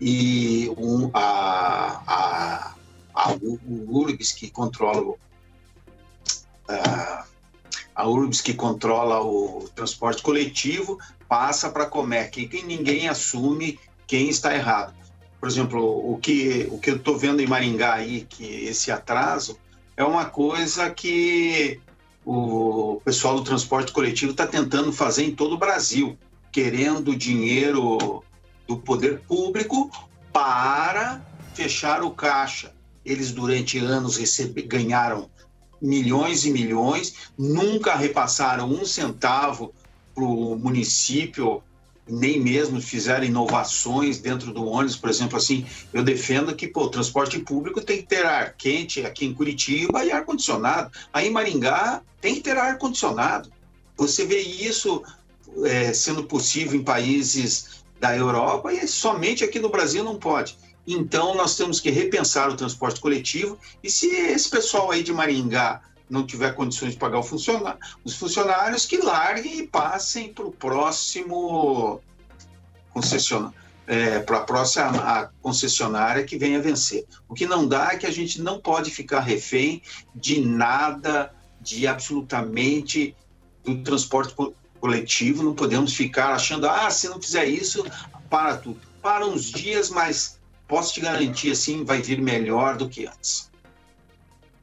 [0.00, 2.74] e um, a, a,
[3.14, 5.14] a, o, URBS que controla
[6.68, 7.24] a,
[7.94, 8.04] a
[8.42, 10.98] que controla o transporte coletivo
[11.28, 14.94] passa para a Comec e ninguém assume quem está errado.
[15.38, 19.58] Por exemplo, o que, o que eu estou vendo em Maringá aí, que esse atraso,
[19.96, 21.80] é uma coisa que
[22.24, 26.18] o pessoal do transporte coletivo está tentando fazer em todo o Brasil,
[26.52, 28.22] querendo dinheiro
[28.70, 29.90] do poder público
[30.32, 31.20] para
[31.54, 32.72] fechar o caixa.
[33.04, 35.28] Eles, durante anos, recebe, ganharam
[35.82, 39.74] milhões e milhões, nunca repassaram um centavo
[40.14, 41.64] para o município,
[42.06, 46.90] nem mesmo fizeram inovações dentro do ônibus, por exemplo, assim, eu defendo que pô, o
[46.90, 50.92] transporte público tem que ter ar quente aqui em Curitiba e ar-condicionado.
[51.12, 53.50] Aí em Maringá tem que ter ar-condicionado.
[53.96, 55.02] Você vê isso
[55.64, 60.56] é, sendo possível em países da Europa e somente aqui no Brasil não pode.
[60.86, 65.82] Então, nós temos que repensar o transporte coletivo e se esse pessoal aí de Maringá
[66.08, 72.00] não tiver condições de pagar funcionário, os funcionários, que larguem e passem para o próximo
[72.92, 73.54] concessionário,
[73.86, 77.04] é, para a próxima concessionária que venha vencer.
[77.28, 79.82] O que não dá é que a gente não pode ficar refém
[80.14, 83.14] de nada, de absolutamente
[83.62, 84.34] do transporte
[84.80, 87.84] coletivo, não podemos ficar achando, ah, se não fizer isso,
[88.28, 88.80] para tudo.
[89.02, 93.50] Para uns dias, mas posso te garantir, assim, vai vir melhor do que antes.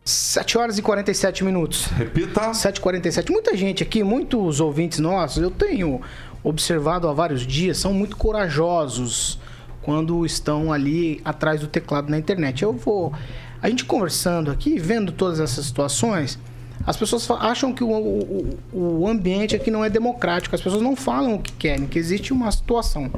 [0.03, 1.85] 7 horas e 47 minutos.
[1.87, 2.51] Repita.
[2.51, 3.29] 7h47.
[3.29, 6.01] Muita gente aqui, muitos ouvintes nossos, eu tenho
[6.41, 9.37] observado há vários dias, são muito corajosos
[9.81, 12.63] quando estão ali atrás do teclado na internet.
[12.63, 13.13] Eu vou.
[13.61, 16.39] A gente conversando aqui, vendo todas essas situações,
[16.85, 18.57] as pessoas acham que o, o,
[19.01, 22.31] o ambiente aqui não é democrático, as pessoas não falam o que querem, que existe
[22.31, 23.11] uma situação.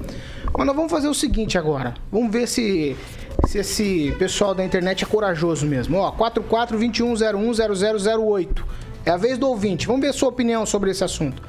[0.58, 1.94] Mas nós vamos fazer o seguinte agora.
[2.12, 2.96] Vamos ver se,
[3.48, 5.98] se esse pessoal da internet é corajoso mesmo.
[5.98, 8.64] Ó, 4421010008.
[9.06, 9.88] É a vez do ouvinte.
[9.88, 11.42] Vamos ver a sua opinião sobre esse assunto.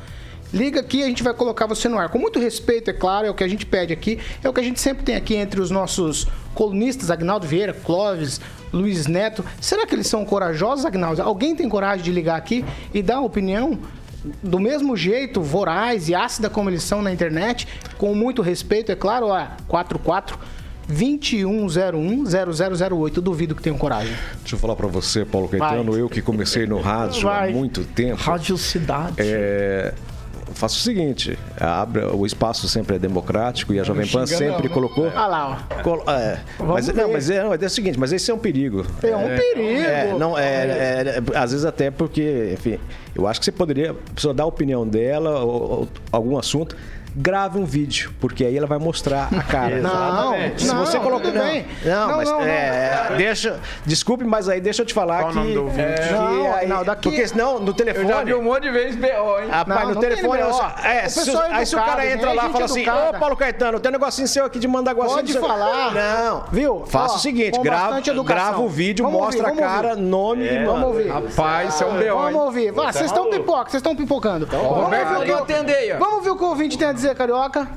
[0.53, 2.09] Liga aqui, a gente vai colocar você no ar.
[2.09, 4.61] Com muito respeito, é claro, é o que a gente pede aqui, é o que
[4.61, 8.41] a gente sempre tem aqui entre os nossos colunistas, Agnaldo Vieira, Clóvis,
[8.73, 9.45] Luiz Neto.
[9.61, 11.23] Será que eles são corajosos, Agnaldo?
[11.23, 13.79] Alguém tem coragem de ligar aqui e dar opinião?
[14.43, 18.97] Do mesmo jeito, voraz e ácida como eles são na internet, com muito respeito, é
[18.97, 20.39] claro, ó, 44
[20.91, 23.21] 2101-0008.
[23.21, 24.13] Duvido que tenham coragem.
[24.41, 27.51] Deixa eu falar pra você, Paulo Caetano, eu que comecei no rádio Vai.
[27.51, 28.21] há muito tempo.
[28.21, 29.15] Rádio Cidade.
[29.19, 29.95] É,
[30.55, 34.53] faço o seguinte, abre, o espaço sempre é democrático e a Jovem Pan xinga não,
[34.57, 34.75] sempre né?
[34.75, 35.07] colocou.
[35.07, 35.83] Olha lá, ó.
[35.83, 36.95] Colo- é, mas, ver.
[36.95, 38.85] não, mas, é, não, é o seguinte, mas esse é um perigo.
[39.03, 39.81] É um perigo.
[39.81, 42.79] É, não, é, é, é, às vezes até porque, enfim,
[43.15, 46.77] eu acho que você poderia, a pessoa dar a opinião dela, ou, ou algum assunto,
[47.17, 49.77] grave um vídeo, porque aí ela vai mostrar a cara.
[49.81, 51.67] Não, Se não, você coloca, tudo não, bem.
[51.85, 52.47] não, Não, mas não, não.
[52.47, 55.95] é, deixa, desculpe, mas aí deixa eu te falar Qual o que, nome do é,
[55.95, 58.71] que Não, aí- Aguinaldo, aqui- porque senão no telefone Eu já vi um monte de
[58.71, 59.49] vezes BO, hein?
[59.51, 62.05] Rapaz, Não, no não telefone, ó, é, O se- é aí se o educado, cara
[62.05, 62.13] né?
[62.13, 63.17] entra lá e fala assim, educada.
[63.17, 65.15] ô Paulo Caetano, tem um negocinho seu aqui de Mandaguaçu.
[65.15, 65.95] Pode não falar.
[65.95, 66.85] Não, Viu?
[66.87, 70.47] Faça Ó, o seguinte, grava, grava o vídeo, Vamos mostra ouvir, a vamos cara, nome
[70.47, 70.67] e manda.
[70.71, 71.09] Vamos ouvir.
[71.09, 72.37] Rapaz, isso é um BO, Vamos hein?
[72.41, 72.73] ouvir.
[72.73, 74.47] Vá, vocês estão pipoca, vocês estão pipocando.
[74.47, 75.99] O Vamos ver o que- ó.
[75.99, 77.69] Vamos ver o que o ouvinte tem a dizer, Carioca.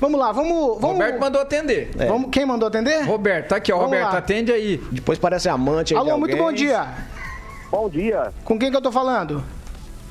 [0.00, 0.52] Vamos lá, vamos...
[0.52, 1.90] O vamos Roberto mandou atender.
[1.96, 3.02] vamos quem mandou atender?
[3.04, 3.76] Roberto, tá aqui, ó.
[3.76, 4.18] Vamos Roberto, lá.
[4.18, 4.82] atende aí.
[4.90, 6.86] Depois parece amante aí de Alô, muito bom dia.
[7.70, 9.42] Bom dia, Com quem que eu tô falando?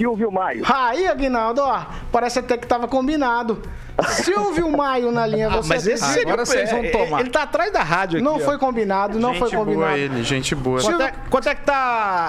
[0.03, 0.65] Silvio Maio.
[0.69, 1.81] Aí, Aguinaldo, ó,
[2.11, 3.61] parece até que tava combinado.
[4.09, 7.19] Silvio Maio na linha, Ah, você mas esse Agora seria- vocês vão é, tomar.
[7.21, 8.39] Ele tá atrás da rádio aqui, Não ó.
[8.39, 9.75] foi combinado, não gente foi combinado.
[9.79, 10.81] boa ele, gente boa.
[10.81, 11.75] Quanto é, quanto é que tá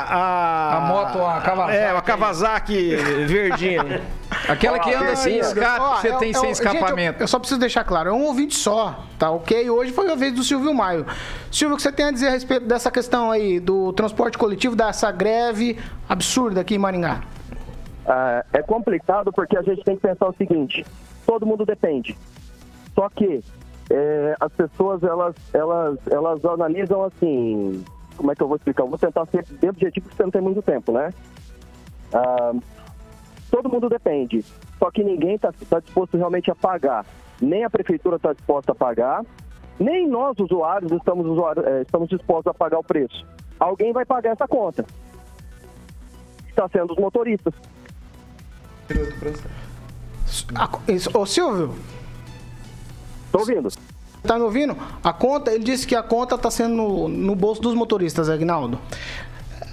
[0.09, 0.77] a...
[0.77, 1.77] A moto, a Kawasaki.
[1.77, 2.97] É, a Kawasaki
[3.27, 4.03] verdinha.
[4.49, 6.97] Aquela que anda sem escape, Ó, você é- tem é sem escapamento.
[6.97, 9.68] Gente, eu, eu só preciso deixar claro, é um ouvinte só, tá ok?
[9.70, 11.07] Hoje foi a vez do Silvio Maio.
[11.51, 14.77] Silvio, o que você tem a dizer a respeito dessa questão aí do transporte coletivo,
[14.77, 17.20] dessa greve absurda aqui em Maringá?
[18.07, 20.85] Ah, é complicado porque a gente tem que pensar o seguinte:
[21.27, 22.17] todo mundo depende.
[22.95, 23.43] Só que
[23.91, 27.85] é, as pessoas elas, elas, elas analisam assim.
[28.17, 28.85] Como é que eu vou explicar?
[28.85, 31.13] Eu vou tentar ser bem objetivo porque você não tem muito tempo, né?
[32.13, 32.53] Ah,
[33.51, 34.45] todo mundo depende.
[34.79, 35.51] Só que ninguém está
[35.81, 37.05] disposto realmente a pagar.
[37.41, 39.25] Nem a prefeitura está disposta a pagar,
[39.79, 43.27] nem nós, usuários, estamos, usuários, eh, estamos dispostos a pagar o preço.
[43.59, 44.85] Alguém vai pagar essa conta.
[46.49, 47.53] Está sendo os motoristas.
[50.55, 51.74] A co- isso- Ô Silvio,
[53.26, 53.68] Estou ouvindo?
[54.22, 54.76] tá me ouvindo?
[55.03, 58.78] A conta, ele disse que a conta tá sendo no, no bolso dos motoristas, Agnaldo.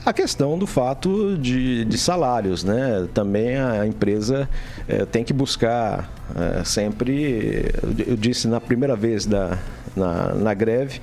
[0.04, 3.08] A questão do fato de, de salários, né?
[3.14, 4.50] Também a empresa
[4.88, 7.72] eh, tem que buscar eh, sempre.
[8.08, 9.60] eu- disse na primeira vez da,
[9.96, 11.00] na, na greve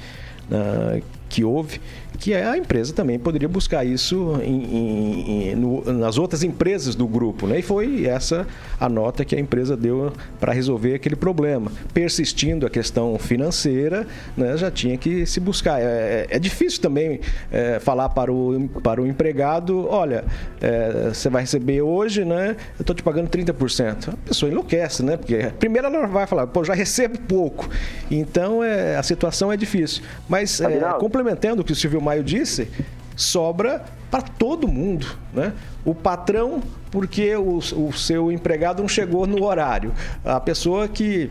[1.29, 1.81] que houve
[2.19, 7.07] que a empresa também poderia buscar isso em- em- em- no- nas outras empresas do
[7.07, 7.61] grupo, né?
[7.61, 8.45] E foi essa
[8.81, 11.71] a nota que a empresa deu para resolver aquele problema.
[11.95, 14.05] Persistindo a questão financeira,
[14.37, 15.81] né, já tinha que se buscar.
[15.81, 17.21] É, é difícil também
[17.53, 20.25] é, falar para o, para o empregado, olha,
[20.61, 22.57] é, você vai receber hoje, né?
[22.79, 24.09] Eu estou te pagando 30%.
[24.09, 25.17] A pessoa enlouquece, né?
[25.17, 27.69] Porque primeiro ela vai falar, pô, já recebo pouco.
[28.11, 30.03] Então é, a situação é difícil.
[30.29, 30.99] Mas é, Aguinaldo.
[31.19, 32.71] Complementando o que o Silvio Maio disse,
[33.17, 35.53] sobra para todo mundo, né?
[35.85, 39.93] O patrão, porque o, o seu empregado não chegou no horário.
[40.25, 41.29] A pessoa que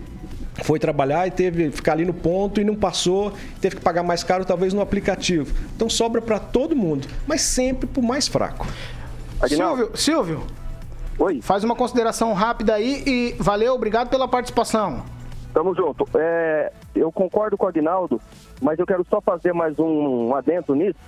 [0.64, 3.32] foi trabalhar e teve que ficar ali no ponto e não passou,
[3.62, 5.56] teve que pagar mais caro talvez no aplicativo.
[5.76, 8.68] Então sobra para todo mundo, mas sempre para o mais fraco.
[9.48, 10.48] Silvio, Silvio,
[11.20, 15.04] Oi, faz uma consideração rápida aí e valeu, obrigado pela participação.
[15.54, 16.06] tamo junto.
[16.16, 18.20] É, eu concordo com o Agnaldo,
[18.62, 21.00] mas eu quero só fazer mais um, um adendo nisso.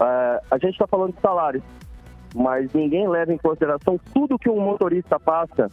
[0.00, 1.62] É, a gente está falando de salário,
[2.34, 5.70] mas ninguém leva em consideração tudo que um motorista passa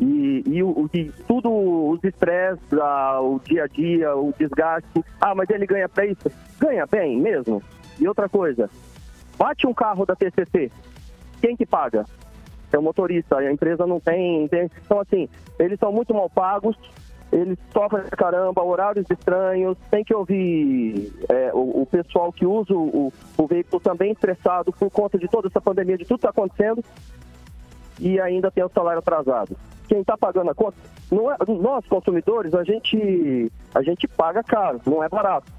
[0.00, 1.50] e, e o, o que- tudo
[1.90, 5.04] os estresses, o dia a dia, o desgaste.
[5.20, 6.30] Ah, mas ele ganha pra isso?
[6.58, 7.62] Ganha bem mesmo.
[7.98, 8.68] E outra coisa,
[9.38, 10.70] bate um carro da TCC,
[11.40, 12.04] quem que paga?
[12.72, 15.28] É o motorista, a empresa não tem, tem- Então, assim,
[15.60, 16.76] eles são muito mal pagos,
[17.34, 22.72] eles sofrem pra caramba, horários estranhos, tem que ouvir é, o, o pessoal que usa
[22.72, 26.30] o, o veículo também estressado por conta de toda essa pandemia, de tudo que está
[26.30, 26.84] acontecendo,
[27.98, 29.56] e ainda tem o salário atrasado.
[29.88, 30.76] Quem está pagando a conta,
[31.10, 35.50] não é, nós consumidores, a gente, a gente paga caro, não é barato.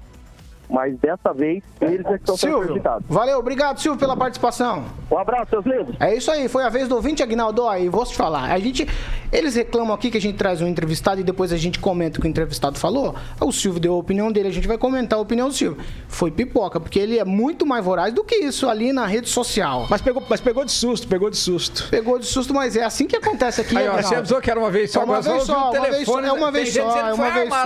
[0.68, 3.06] Mas dessa vez, eles é que estão sendo Silvio, prejudicados.
[3.08, 4.84] valeu, obrigado, Silvio, pela participação.
[5.10, 5.94] Um abraço, seus lindos.
[6.00, 7.62] É isso aí, foi a vez do ouvinte, Agnaldo.
[7.78, 8.86] E vou te falar, a gente,
[9.32, 12.20] eles reclamam aqui que a gente traz um entrevistado e depois a gente comenta o
[12.22, 13.14] que o entrevistado falou.
[13.40, 15.82] O Silvio deu a opinião dele, a gente vai comentar a opinião do Silvio.
[16.08, 19.86] Foi pipoca, porque ele é muito mais voraz do que isso ali na rede social.
[19.88, 21.88] Mas pegou, mas pegou de susto, pegou de susto.
[21.90, 23.76] Pegou de susto, mas é assim que acontece aqui.
[23.76, 26.32] Aí, ó, você avisou que era uma vez só, É uma vez só telefone, é
[26.32, 27.56] uma vez só, é que uma vez só.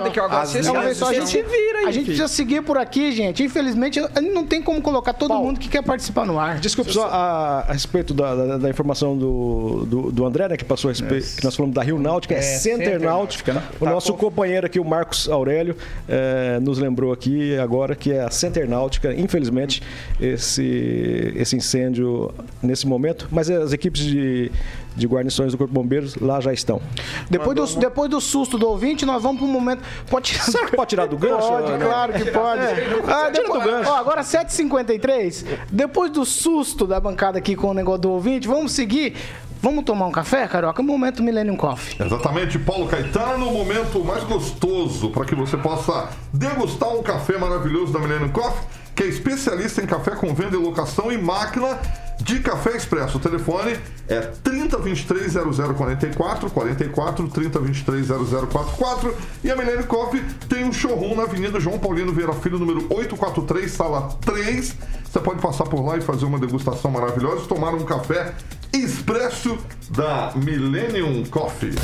[0.58, 3.42] É uma vez só, a gente, vira aí, a gente precisa seguir por aqui, gente.
[3.42, 4.00] Infelizmente,
[4.32, 6.58] não tem como colocar todo mundo que quer participar no ar.
[6.60, 10.64] Desculpe, só a, a respeito da, da, da informação do, do, do André, né, que
[10.64, 13.52] passou a respeito, que nós falamos da Rio Náutica, é, É, Center, Center Náutica.
[13.52, 13.62] Náutica, né?
[13.80, 15.76] O Tá nosso com- companheiro aqui, o Marcos Aurélio,
[16.08, 19.12] eh, nos lembrou aqui agora que é a Center Náutica.
[19.14, 19.82] Infelizmente,
[20.20, 22.32] esse, esse incêndio
[22.62, 24.50] nesse momento, mas as equipes de,
[24.96, 26.80] de guarnições do Corpo de Bombeiros lá já estão.
[27.28, 29.82] Depois do, depois do susto do ouvinte, nós vamos para um momento.
[30.08, 31.48] Pode tirar, Será que pode tirar do gancho?
[31.48, 32.62] Pode, claro que pode.
[33.06, 33.90] Ah, Tira do depois, gancho.
[33.90, 35.44] ó, agora 7h53.
[35.70, 39.14] Depois do susto da bancada aqui com o negócio do ouvinte, vamos seguir.
[39.62, 40.82] Vamos tomar um café, Carioca?
[40.82, 41.94] Momento Millennium Coffee.
[42.04, 47.92] Exatamente, Paulo Caetano, o momento mais gostoso para que você possa degustar um café maravilhoso
[47.92, 48.62] da Millennium Coffee,
[48.96, 51.78] que é especialista em café com venda e locação e máquina
[52.20, 53.18] de café expresso.
[53.18, 61.16] O telefone é 3023 0044 44 3023 0044 e a Millennium Coffee tem um showroom
[61.16, 64.76] na Avenida João Paulino Vieira Filho, número 843, sala 3.
[65.04, 68.34] Você pode passar por lá e fazer uma degustação maravilhosa, tomar um café
[68.72, 69.58] expresso
[69.90, 71.74] da Millennium Coffee.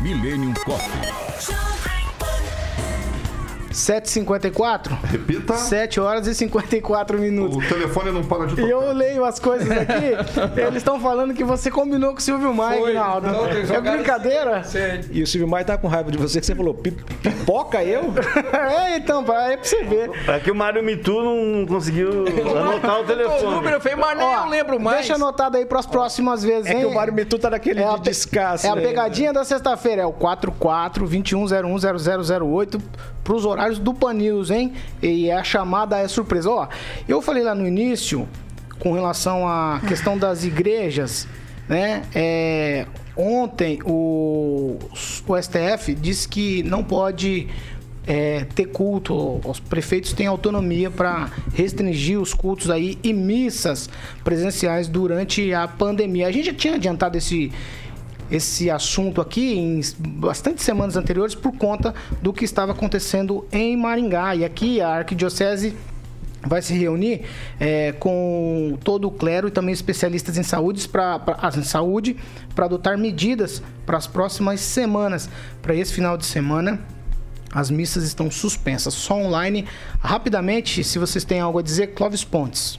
[0.00, 1.87] Millennium Coffee.
[3.78, 4.88] 7h54?
[5.04, 5.54] Repita.
[5.54, 7.56] 7 horas e 54 minutos.
[7.56, 8.68] O telefone não para de E tocar.
[8.68, 10.14] eu leio as coisas aqui,
[10.60, 12.92] eles estão falando que você combinou com o Silvio Maia, Foi.
[12.92, 14.62] Tem É brincadeira?
[14.64, 15.04] Sério.
[15.12, 16.90] E o Silvio Maia tá com raiva de você, que você falou, "Pi-
[17.22, 18.12] pipoca eu?
[18.52, 20.10] é, então, é pra você ver.
[20.26, 22.24] É que o Mário Mitu não conseguiu
[22.58, 23.54] anotar o O telefone.
[23.54, 24.98] número eu falei, mas nem Ó, eu lembro mais.
[24.98, 26.80] Deixa anotado aí pras próximas vezes, É hein?
[26.80, 28.66] que o Mário Mitu tá naquele É a, de descasso.
[28.66, 28.82] é a né?
[28.82, 31.78] pegadinha da sexta-feira, é o 44 2101
[32.48, 32.80] 0008
[33.24, 34.72] pros horários do Pan News, hein?
[35.02, 36.48] E a chamada é surpresa.
[36.50, 36.68] Ó,
[37.08, 38.28] eu falei lá no início
[38.78, 41.26] com relação à questão das igrejas,
[41.68, 42.02] né?
[42.14, 44.78] É, ontem o,
[45.26, 47.48] o STF disse que não pode
[48.06, 49.40] é, ter culto.
[49.44, 53.90] Os prefeitos têm autonomia para restringir os cultos aí e missas
[54.24, 56.26] presenciais durante a pandemia.
[56.26, 57.52] A gente já tinha adiantado esse
[58.30, 64.34] esse assunto aqui em bastante semanas anteriores por conta do que estava acontecendo em Maringá.
[64.34, 65.74] E aqui a Arquidiocese
[66.46, 67.22] vai se reunir
[67.58, 71.20] é, com todo o clero e também especialistas em saúde para
[71.64, 72.16] saúde
[72.54, 75.28] para adotar medidas para as próximas semanas.
[75.60, 76.80] Para esse final de semana,
[77.52, 79.66] as missas estão suspensas, só online.
[80.00, 82.78] Rapidamente, se vocês têm algo a dizer, Clóvis Pontes.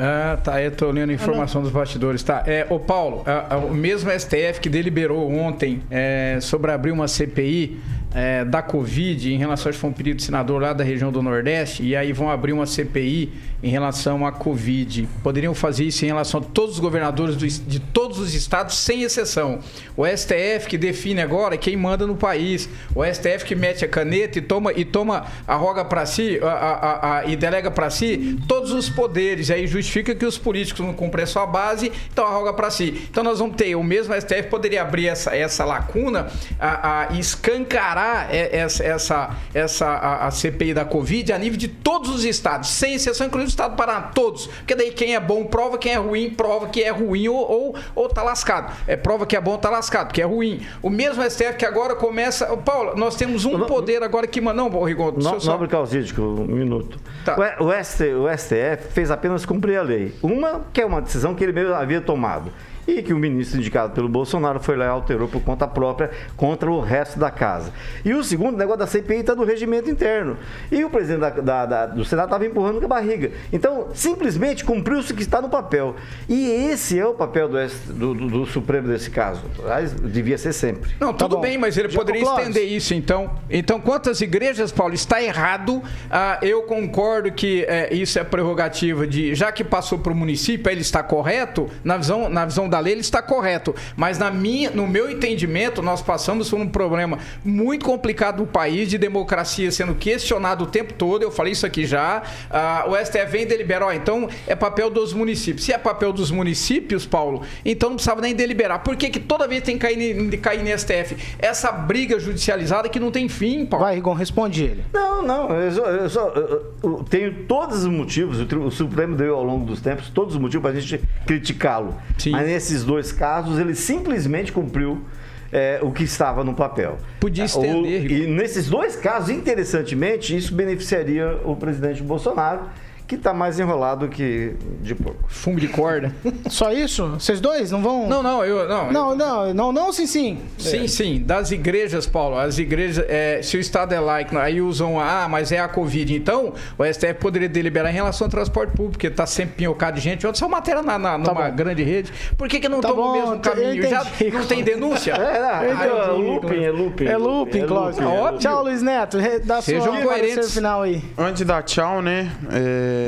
[0.00, 0.62] Ah, tá.
[0.62, 2.42] Eu tô a informação dos bastidores, tá?
[2.46, 7.06] É, ô Paulo, ah, ah, o mesmo STF que deliberou ontem é, sobre abrir uma
[7.06, 7.78] CPI
[8.14, 11.22] é, da Covid em relação, acho que um pedido do senador lá da região do
[11.22, 13.32] Nordeste, e aí vão abrir uma CPI
[13.62, 15.06] em relação à Covid.
[15.22, 19.02] Poderiam fazer isso em relação a todos os governadores do de todos os estados, sem
[19.02, 19.58] exceção.
[19.96, 22.68] O STF que define agora quem manda no país.
[22.94, 26.46] O STF que mete a caneta e toma, e toma a roga para si a-
[26.48, 29.50] a- a- e delega para si todos os poderes.
[29.50, 33.06] Aí justifica que os políticos não cumprem a sua base, então arroga para si.
[33.10, 37.99] Então nós vamos ter, o mesmo STF poderia abrir essa, essa lacuna a, a escancarar
[38.30, 42.68] e- essa, essa, essa a, a CPI da Covid a nível de todos os estados,
[42.70, 44.46] sem exceção, inclusive o estado do Paraná, todos.
[44.46, 47.74] Porque daí quem é bom prova, quem é ruim prova que é ruim ou, ou,
[47.94, 48.72] ou tá lascado.
[48.86, 50.66] É prova que é bom, tá lascado, porque é ruim.
[50.82, 52.46] O mesmo STF que agora começa.
[52.58, 54.40] Paulo, nós temos um poder agora que.
[54.40, 56.98] Não, Não, Rigon, deixa No, eu só- Nobre Causídico, um minuto.
[57.24, 57.36] Tá.
[57.38, 60.14] O, E- o ST o STF fez apenas cumprir a lei.
[60.22, 62.50] Uma, que é uma decisão que ele mesmo havia tomado.
[62.86, 66.70] E que o ministro indicado pelo Bolsonaro foi lá e alterou por conta própria contra
[66.70, 67.72] o resto da casa.
[68.04, 70.36] E o segundo, o negócio da CPI está do regimento interno.
[70.72, 73.30] E o presidente da- da- da- do Senado estava empurrando com a barriga.
[73.52, 75.94] Então, simplesmente cumpriu-se o que está no papel.
[76.28, 77.58] E esse é o papel do,
[77.92, 79.42] do- do- do Supremo nesse caso.
[79.62, 80.90] Aliás, devia ser sempre.
[80.98, 81.42] Não, tudo bom.
[81.42, 82.48] bem, mas ele Jacob poderia Clóvis.
[82.48, 83.30] estender isso, então.
[83.48, 85.82] Então, quantas igrejas, Paulo, está errado?
[86.10, 89.34] Ah, eu concordo que é, isso é prerrogativa de.
[89.34, 92.94] Já que passou para o município, ele está correto, na visão, na visão da lei,
[92.94, 93.74] ele está correto.
[93.96, 98.88] Mas na minha, no meu entendimento, nós passamos por um problema muito complicado no país
[98.88, 101.22] de democracia sendo questionado o tempo todo.
[101.22, 102.22] Eu falei isso aqui já.
[102.50, 105.64] Ah, o STF vem deliberar, ó, então é papel dos municípios.
[105.64, 108.82] Se é papel dos municípios, Paulo, então não precisava nem deliberar.
[108.82, 111.16] Por que, que toda vez tem que cair, cair no STF?
[111.38, 113.84] Essa briga judicializada que não tem fim, Paulo.
[113.84, 114.84] Vai, Rigon, responde ele.
[114.92, 119.16] Não, não, eu, só, eu, só, eu, eu tenho todos os motivos, o, o Supremo
[119.16, 121.96] deu ao longo dos tempos, todos os motivos para a gente criticá-lo.
[122.30, 125.02] Mas nesses dois casos, ele simplesmente cumpriu
[125.50, 126.98] é, o que estava no papel.
[127.18, 128.12] Podia estender, O-.
[128.12, 132.68] E nesses dois casos, interessantemente, isso beneficiaria o presidente Bolsonaro,
[133.10, 135.24] que está mais enrolado que de porco.
[135.26, 136.14] Fumo de corda.
[136.48, 137.08] Só isso?
[137.18, 138.08] Vocês dois não vão.
[138.08, 138.68] Não, não, eu.
[138.68, 140.38] Não, Não, não, não, não, sim, sim.
[140.56, 141.20] Sim, sim.
[141.26, 145.50] Das igrejas, Paulo, as igrejas, é, se o Estado é laico, aí usam, ah, mas
[145.50, 146.14] é a Covid.
[146.14, 150.02] Então, o STF poderia deliberar em relação ao transporte público, porque está sempre pinhocado de
[150.02, 150.24] gente.
[150.38, 151.56] Só matéria na, na, Tá numa bom.
[151.56, 152.12] grande rede.
[152.38, 153.88] Por que, que não Tá toma o mesmo eu caminho?
[153.90, 155.14] Já não tem denúncia?
[155.20, 157.04] É, não, Eu entendi, é looping, é looping.
[157.06, 158.02] É looping, Cláudio.
[158.04, 158.38] looping, é Óbvio.
[158.38, 159.18] Tchau, Luiz Neto.
[159.44, 160.54] Dá Sejam sua coerentes.
[160.54, 161.02] final aí.
[161.18, 162.30] Antes de dar tchau, né?
[162.52, 162.99] é,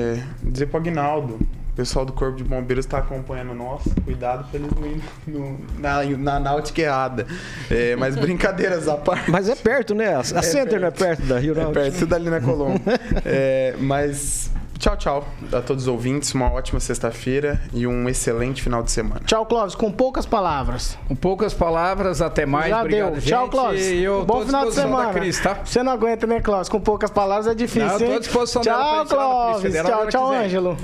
[0.42, 1.38] dizer pro Aguinaldo.
[1.72, 3.82] O pessoal do Corpo de Bombeiros está acompanhando nós.
[4.04, 7.26] Cuidado pra eles não irem no- na, na náutica errada.
[7.70, 9.30] É, mas brincadeiras à parte.
[9.30, 10.14] Mas é perto, né?
[10.14, 11.72] A, a Center não é perto da Rio É Náutico.
[11.80, 12.78] perto, tudo ali na Colombo.
[13.24, 14.50] É, mas
[14.82, 16.34] tchau, tchau a todos os ouvintes.
[16.34, 19.20] Uma ótima sexta-feira e um excelente final de semana.
[19.24, 20.98] Tchau, Clóvis, com poucas palavras.
[21.06, 22.70] Com poucas palavras, até mais.
[22.70, 23.20] Já Obrigado, deu.
[23.20, 23.50] Tchau, gente.
[23.50, 23.86] Clóvis.
[23.92, 25.12] Eu tô Bom final de semana.
[25.12, 25.58] Cris, tá?
[25.64, 26.68] Você não aguenta, né, Clóvis?
[26.68, 28.16] Com poucas palavras é difícil, Não, eu tô hein?
[28.16, 29.72] à disposição Tchau, Clóvis.
[29.72, 30.44] Tchau, tchau, quiser.
[30.44, 30.76] Ângelo.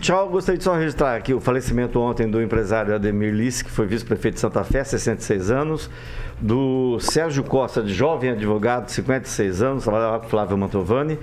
[0.00, 3.86] Tchau, gostaria de só registrar aqui o falecimento ontem do empresário Ademir Lice, que foi
[3.86, 5.90] vice-prefeito de Santa Fé, 66 anos,
[6.38, 11.18] do Sérgio Costa, de jovem advogado, 56 anos, trabalhava com Flávio Mantovani,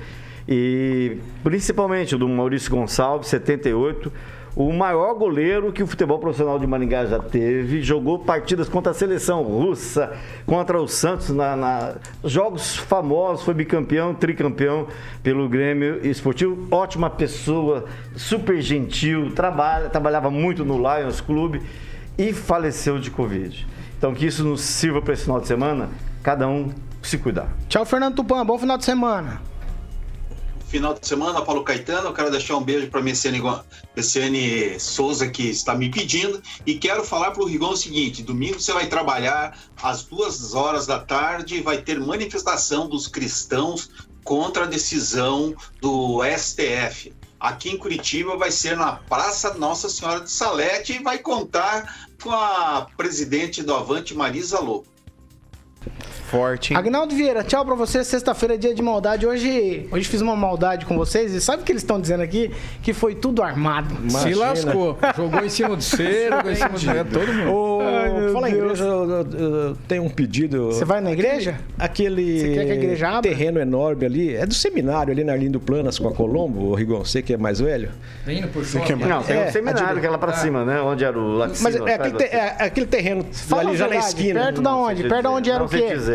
[0.47, 4.11] e principalmente do Maurício Gonçalves, 78,
[4.55, 8.93] o maior goleiro que o futebol profissional de Maringá já teve, jogou partidas contra a
[8.93, 10.15] seleção russa,
[10.45, 14.87] contra o Santos na, na- jogos famosos, foi bicampeão, tricampeão
[15.23, 17.85] pelo Grêmio Esportivo, ótima pessoa,
[18.15, 21.59] super gentil, trabalha, trabalhava muito no Lions Clube
[22.15, 23.65] e faleceu de Covid.
[23.97, 25.89] Então que isso nos sirva para esse final de semana,
[26.21, 26.69] cada um
[27.01, 27.47] se cuidar.
[27.67, 28.45] Tchau, Fernando Tupan.
[28.45, 29.41] Bom final de semana.
[30.73, 32.07] Final de semana, Paulo Caetano.
[32.07, 33.39] Eu quero deixar um beijo para a Messiane,
[33.95, 36.41] Messiane Souza, que está me pedindo.
[36.65, 40.87] E quero falar para o Rigon o seguinte: domingo você vai trabalhar às duas horas
[40.87, 43.91] da tarde, vai ter manifestação dos cristãos
[44.23, 47.13] contra a decisão do STF.
[47.39, 52.31] Aqui em Curitiba vai ser na Praça Nossa Senhora de Salete e vai contar com
[52.31, 54.87] a presidente do Avante, Marisa Lobo.
[56.33, 56.79] Forte, hein?
[56.79, 58.03] Agnaldo Vieira, tchau pra você.
[58.03, 59.27] Sexta-feira é dia de maldade.
[59.27, 62.49] Hoje, hoje fiz uma maldade com vocês e sabe o que eles estão dizendo aqui?
[62.81, 63.95] Que foi tudo armado.
[64.09, 64.97] Se lascou.
[65.15, 67.51] Jogou em cima do cero, jogou em cima do todo mundo.
[67.53, 68.63] Ô, Ai, fala em Deus.
[68.79, 70.65] igreja, eu, eu- eu tenho um pedido.
[70.71, 71.55] Você vai na igreja?
[71.77, 73.21] Aquele Você quer que a igreja abra?
[73.21, 77.05] terreno enorme ali, é do seminário ali na Arlindo Planas com a Colombo, o Rigon,
[77.05, 77.89] você que é mais velho.
[78.27, 78.95] Indo por que é.
[78.95, 80.81] Não, tem É, um seminário que é lá para cima, né?
[80.81, 83.77] Onde era o lá de Mas é atrás aquele, te- é aquele terreno Fala ali
[83.77, 84.39] já na verdade, esquina.
[84.39, 85.03] perto da onde?
[85.03, 85.77] Perto da onde era não o quê?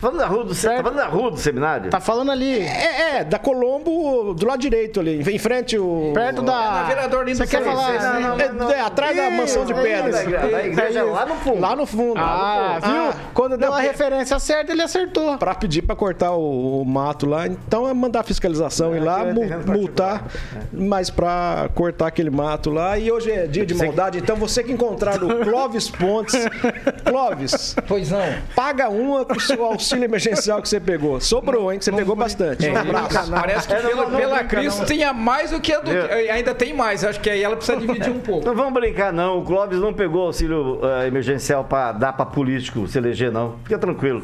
[0.00, 1.90] falando da rua do, ce- tá falando da rua do seminário?
[1.90, 2.60] Tá falando ali.
[2.60, 6.10] É, é, da Colombo, do lado direito ali, em frente o...
[6.14, 6.52] Perto da.
[6.72, 7.94] na vereador Lindo Você quer falar?
[7.96, 10.14] esse- Não, não, É, é, atrás da mansão de pedras.
[10.14, 11.60] Da igreja, da igreja é lá no fundo.
[11.60, 12.14] Lá no fundo.
[12.18, 12.92] Ah, no fundo.
[13.12, 13.12] viu?
[13.34, 15.36] Quando deu Não, a porque- referência certa, ele acertou.
[15.38, 19.32] Pra pedir pra cortar o, o mato lá, então é mandar fiscalização ir lá, é
[19.66, 20.24] multar,
[20.72, 22.98] mas pra cortar aquele mato lá.
[22.98, 26.34] E hoje é dia de maldade, então você que encontrar o Clóvis Pontes,
[27.04, 28.20] Clóvis, Pois não.
[28.54, 31.20] paga uma com o seu auxílio emergencial que você pegou.
[31.20, 31.78] Sobrou, hein?
[31.78, 32.66] Que você pegou bastante.
[32.66, 32.72] É.
[33.30, 34.84] Parece que É, não, pela, não, não pela brinca, Cris não.
[34.84, 35.90] tinha mais do que a do.
[36.32, 37.04] Ainda tem mais.
[37.04, 38.46] Acho que aí ela precisa dividir um pouco.
[38.46, 39.38] Não vamos brincar, não.
[39.38, 43.56] O Clóvis não pegou auxílio eh, emergencial para dar para político se eleger, não.
[43.64, 44.22] Fica tranquilo.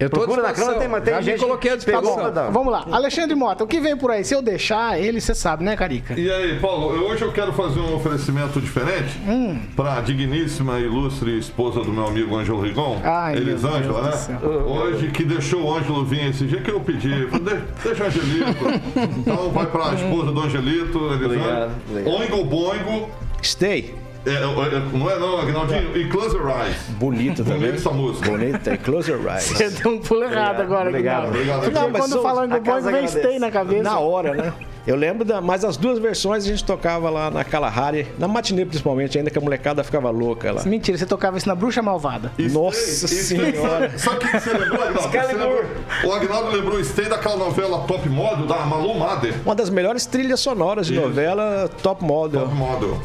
[0.00, 0.52] Eu tô Procura na.
[0.52, 2.52] Câmara, tem, mas tem Já gente coloquei pegou disposição.
[2.52, 2.86] Vamos lá.
[2.90, 4.24] Alexandre Mota, o que vem por aí?
[4.24, 6.18] Se eu deixar ele, você sabe, né, Carica?
[6.18, 9.58] E aí, Paulo, eu- hoje eu quero fazer um oferecimento diferente Hum.
[9.74, 14.38] para a digníssima e ilustre esposa do meu amigo Ângelo Rigon, Ai, Elisângela, né?
[14.66, 18.06] Hoje que deixou o Ângelo vir esse dia que eu pedi, falei, "De- deixa o
[18.06, 18.64] Angelito.
[19.18, 21.72] Então vai para a esposa do Angelito, Elisângela.
[22.06, 23.08] Oingo Boingo.
[23.42, 23.94] Stay.
[24.26, 25.96] É, é, não é não, Agnaldinho?
[25.96, 26.76] E Close Your Eyes.
[26.98, 27.60] Bonito também.
[27.60, 28.30] Bonita essa música.
[28.30, 28.74] Bonita.
[28.74, 29.44] E close your eyes.
[29.44, 30.88] Você deu um pulo errado agora.
[30.88, 31.50] obrigado, Guilherme.
[31.50, 31.60] obrigado.
[31.60, 33.82] Porque Não, quando falando Boing, casa vem stay na cabeça.
[33.82, 34.52] Na hora, né?
[34.86, 38.64] Eu lembro, da, mas as duas versões a gente tocava lá na Kalahari, na matinê
[38.64, 40.62] principalmente, ainda que a molecada ficava louca lá.
[40.64, 42.32] Mentira, você tocava isso na Bruxa Malvada.
[42.34, 43.98] Stay, Nossa Stay, Senhora.
[43.98, 45.66] Sabe o que você lembrou, Agnaldo?
[46.04, 49.34] O Agnaldo lembrou o Stay daquela novela Top Model da Malu Mader.
[49.44, 51.02] Uma das melhores trilhas sonoras de Isso.
[51.02, 52.40] novela Top Model.
[52.42, 52.98] Top Model.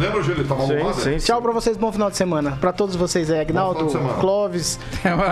[0.00, 0.44] Lembra, Geli?
[0.44, 0.94] Tava Sim, arrumada?
[0.94, 1.26] sim, sim.
[1.26, 2.56] Tchau pra vocês, bom final de semana.
[2.58, 3.86] Pra todos vocês aí, Agnaldo.
[4.18, 4.80] Clóvis.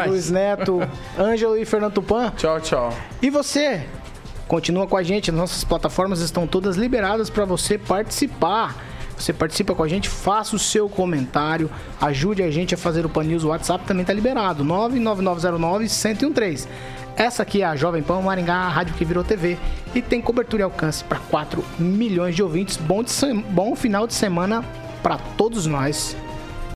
[0.06, 0.80] Luiz Neto,
[1.18, 2.30] Ângelo e Fernando Tupan.
[2.36, 2.92] Tchau, tchau.
[3.22, 3.86] E você?
[4.46, 8.76] Continua com a gente, nossas plataformas estão todas liberadas para você participar.
[9.16, 11.68] Você participa com a gente, faça o seu comentário,
[12.00, 13.42] ajude a gente a fazer o Pan News.
[13.44, 16.68] O WhatsApp também tá liberado, 99909-1013.
[17.18, 19.58] Essa aqui é a Jovem Pan Maringá, a rádio que virou TV
[19.92, 22.76] e tem cobertura e alcance para 4 milhões de ouvintes.
[22.76, 23.10] Bom, de
[23.50, 24.64] bom final de semana
[25.02, 26.16] para todos nós.